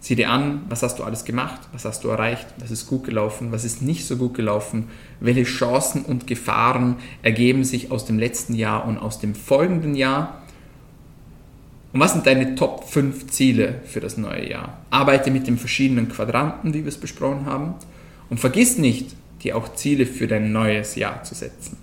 Sieh 0.07 0.15
dir 0.15 0.31
an, 0.31 0.61
was 0.69 0.85
hast 0.85 1.01
du 1.01 1.03
alles 1.03 1.25
gemacht, 1.25 1.63
was 1.73 1.85
hast 1.85 2.05
du 2.05 2.11
erreicht, 2.11 2.47
was 2.61 2.71
ist 2.71 2.87
gut 2.87 3.03
gelaufen, 3.03 3.51
was 3.51 3.65
ist 3.65 3.83
nicht 3.83 4.07
so 4.07 4.17
gut 4.17 4.35
gelaufen, 4.35 4.85
welche 5.19 5.43
Chancen 5.43 6.05
und 6.05 6.29
Gefahren 6.29 6.99
ergeben 7.23 7.65
sich 7.65 7.91
aus 7.91 8.05
dem 8.05 8.17
letzten 8.17 8.55
Jahr 8.55 8.87
und 8.87 8.99
aus 8.99 9.19
dem 9.19 9.35
folgenden 9.35 9.97
Jahr 9.97 10.43
und 11.93 11.99
was 11.99 12.13
sind 12.13 12.25
deine 12.25 12.55
Top 12.55 12.85
5 12.85 13.33
Ziele 13.33 13.81
für 13.85 13.99
das 13.99 14.17
neue 14.17 14.49
Jahr? 14.49 14.79
Arbeite 14.91 15.33
mit 15.33 15.49
den 15.49 15.59
verschiedenen 15.59 16.09
Quadranten, 16.09 16.73
wie 16.73 16.85
wir 16.85 16.89
es 16.89 16.99
besprochen 16.99 17.47
haben. 17.47 17.75
Und 18.31 18.39
vergiss 18.39 18.79
nicht, 18.79 19.17
dir 19.43 19.57
auch 19.57 19.75
Ziele 19.75 20.07
für 20.07 20.29
dein 20.29 20.53
neues 20.53 20.95
Jahr 20.95 21.25
zu 21.25 21.35
setzen. 21.35 21.79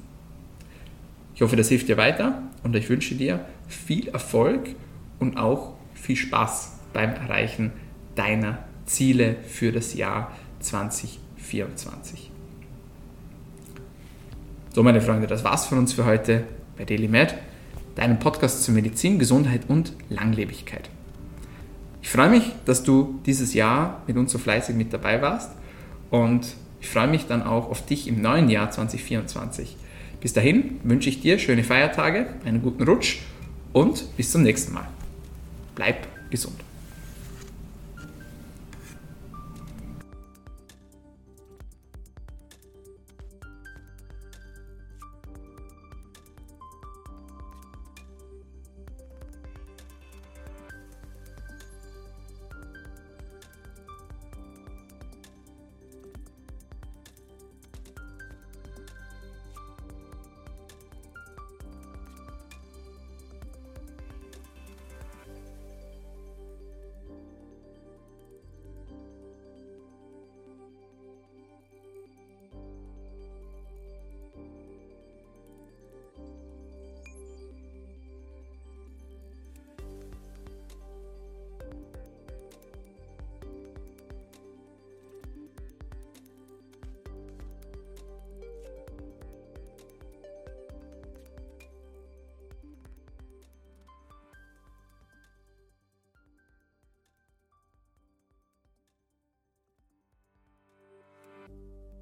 Ich 1.36 1.42
hoffe, 1.42 1.58
das 1.58 1.68
hilft 1.68 1.90
dir 1.90 1.98
weiter 1.98 2.42
und 2.64 2.74
ich 2.74 2.88
wünsche 2.88 3.16
dir 3.16 3.44
viel 3.68 4.08
Erfolg 4.08 4.70
und 5.20 5.36
auch 5.36 5.74
viel 5.94 6.16
Spaß 6.16 6.80
beim 6.94 7.10
Erreichen 7.10 7.74
deiner 8.16 8.60
Ziele 8.86 9.36
für 9.48 9.72
das 9.72 9.94
Jahr 9.94 10.32
2024. 10.60 12.32
So, 14.74 14.84
meine 14.84 15.02
Freunde, 15.02 15.28
das 15.28 15.44
war's 15.44 15.66
von 15.66 15.78
uns 15.78 15.94
für 15.94 16.06
heute 16.06 16.44
bei 16.78 16.86
Daily 16.86 17.08
Med, 17.08 17.36
deinem 17.96 18.20
Podcast 18.20 18.64
zur 18.64 18.74
Medizin, 18.74 19.20
Gesundheit 19.20 19.62
und 19.68 19.94
Langlebigkeit. 20.10 20.90
Ich 22.02 22.10
freue 22.10 22.30
mich, 22.30 22.52
dass 22.66 22.84
du 22.84 23.20
dieses 23.26 23.54
Jahr 23.54 24.02
mit 24.08 24.18
uns 24.18 24.32
so 24.32 24.38
fleißig 24.38 24.76
mit 24.76 24.92
dabei 24.92 25.22
warst 25.22 25.52
und 26.10 26.56
ich 26.82 26.90
freue 26.90 27.08
mich 27.08 27.28
dann 27.28 27.44
auch 27.44 27.70
auf 27.70 27.86
dich 27.86 28.08
im 28.08 28.22
neuen 28.22 28.50
Jahr 28.50 28.70
2024. 28.70 29.78
Bis 30.20 30.34
dahin 30.34 30.80
wünsche 30.84 31.10
ich 31.10 31.22
dir 31.22 31.40
schöne 31.40 31.64
Feiertage, 31.64 32.28
einen 32.46 32.62
guten 32.62 32.84
Rutsch 32.84 33.20
und 33.74 34.16
bis 34.18 34.32
zum 34.32 34.44
nächsten 34.44 34.74
Mal. 34.74 34.88
Bleib 35.76 36.08
gesund. 36.30 36.56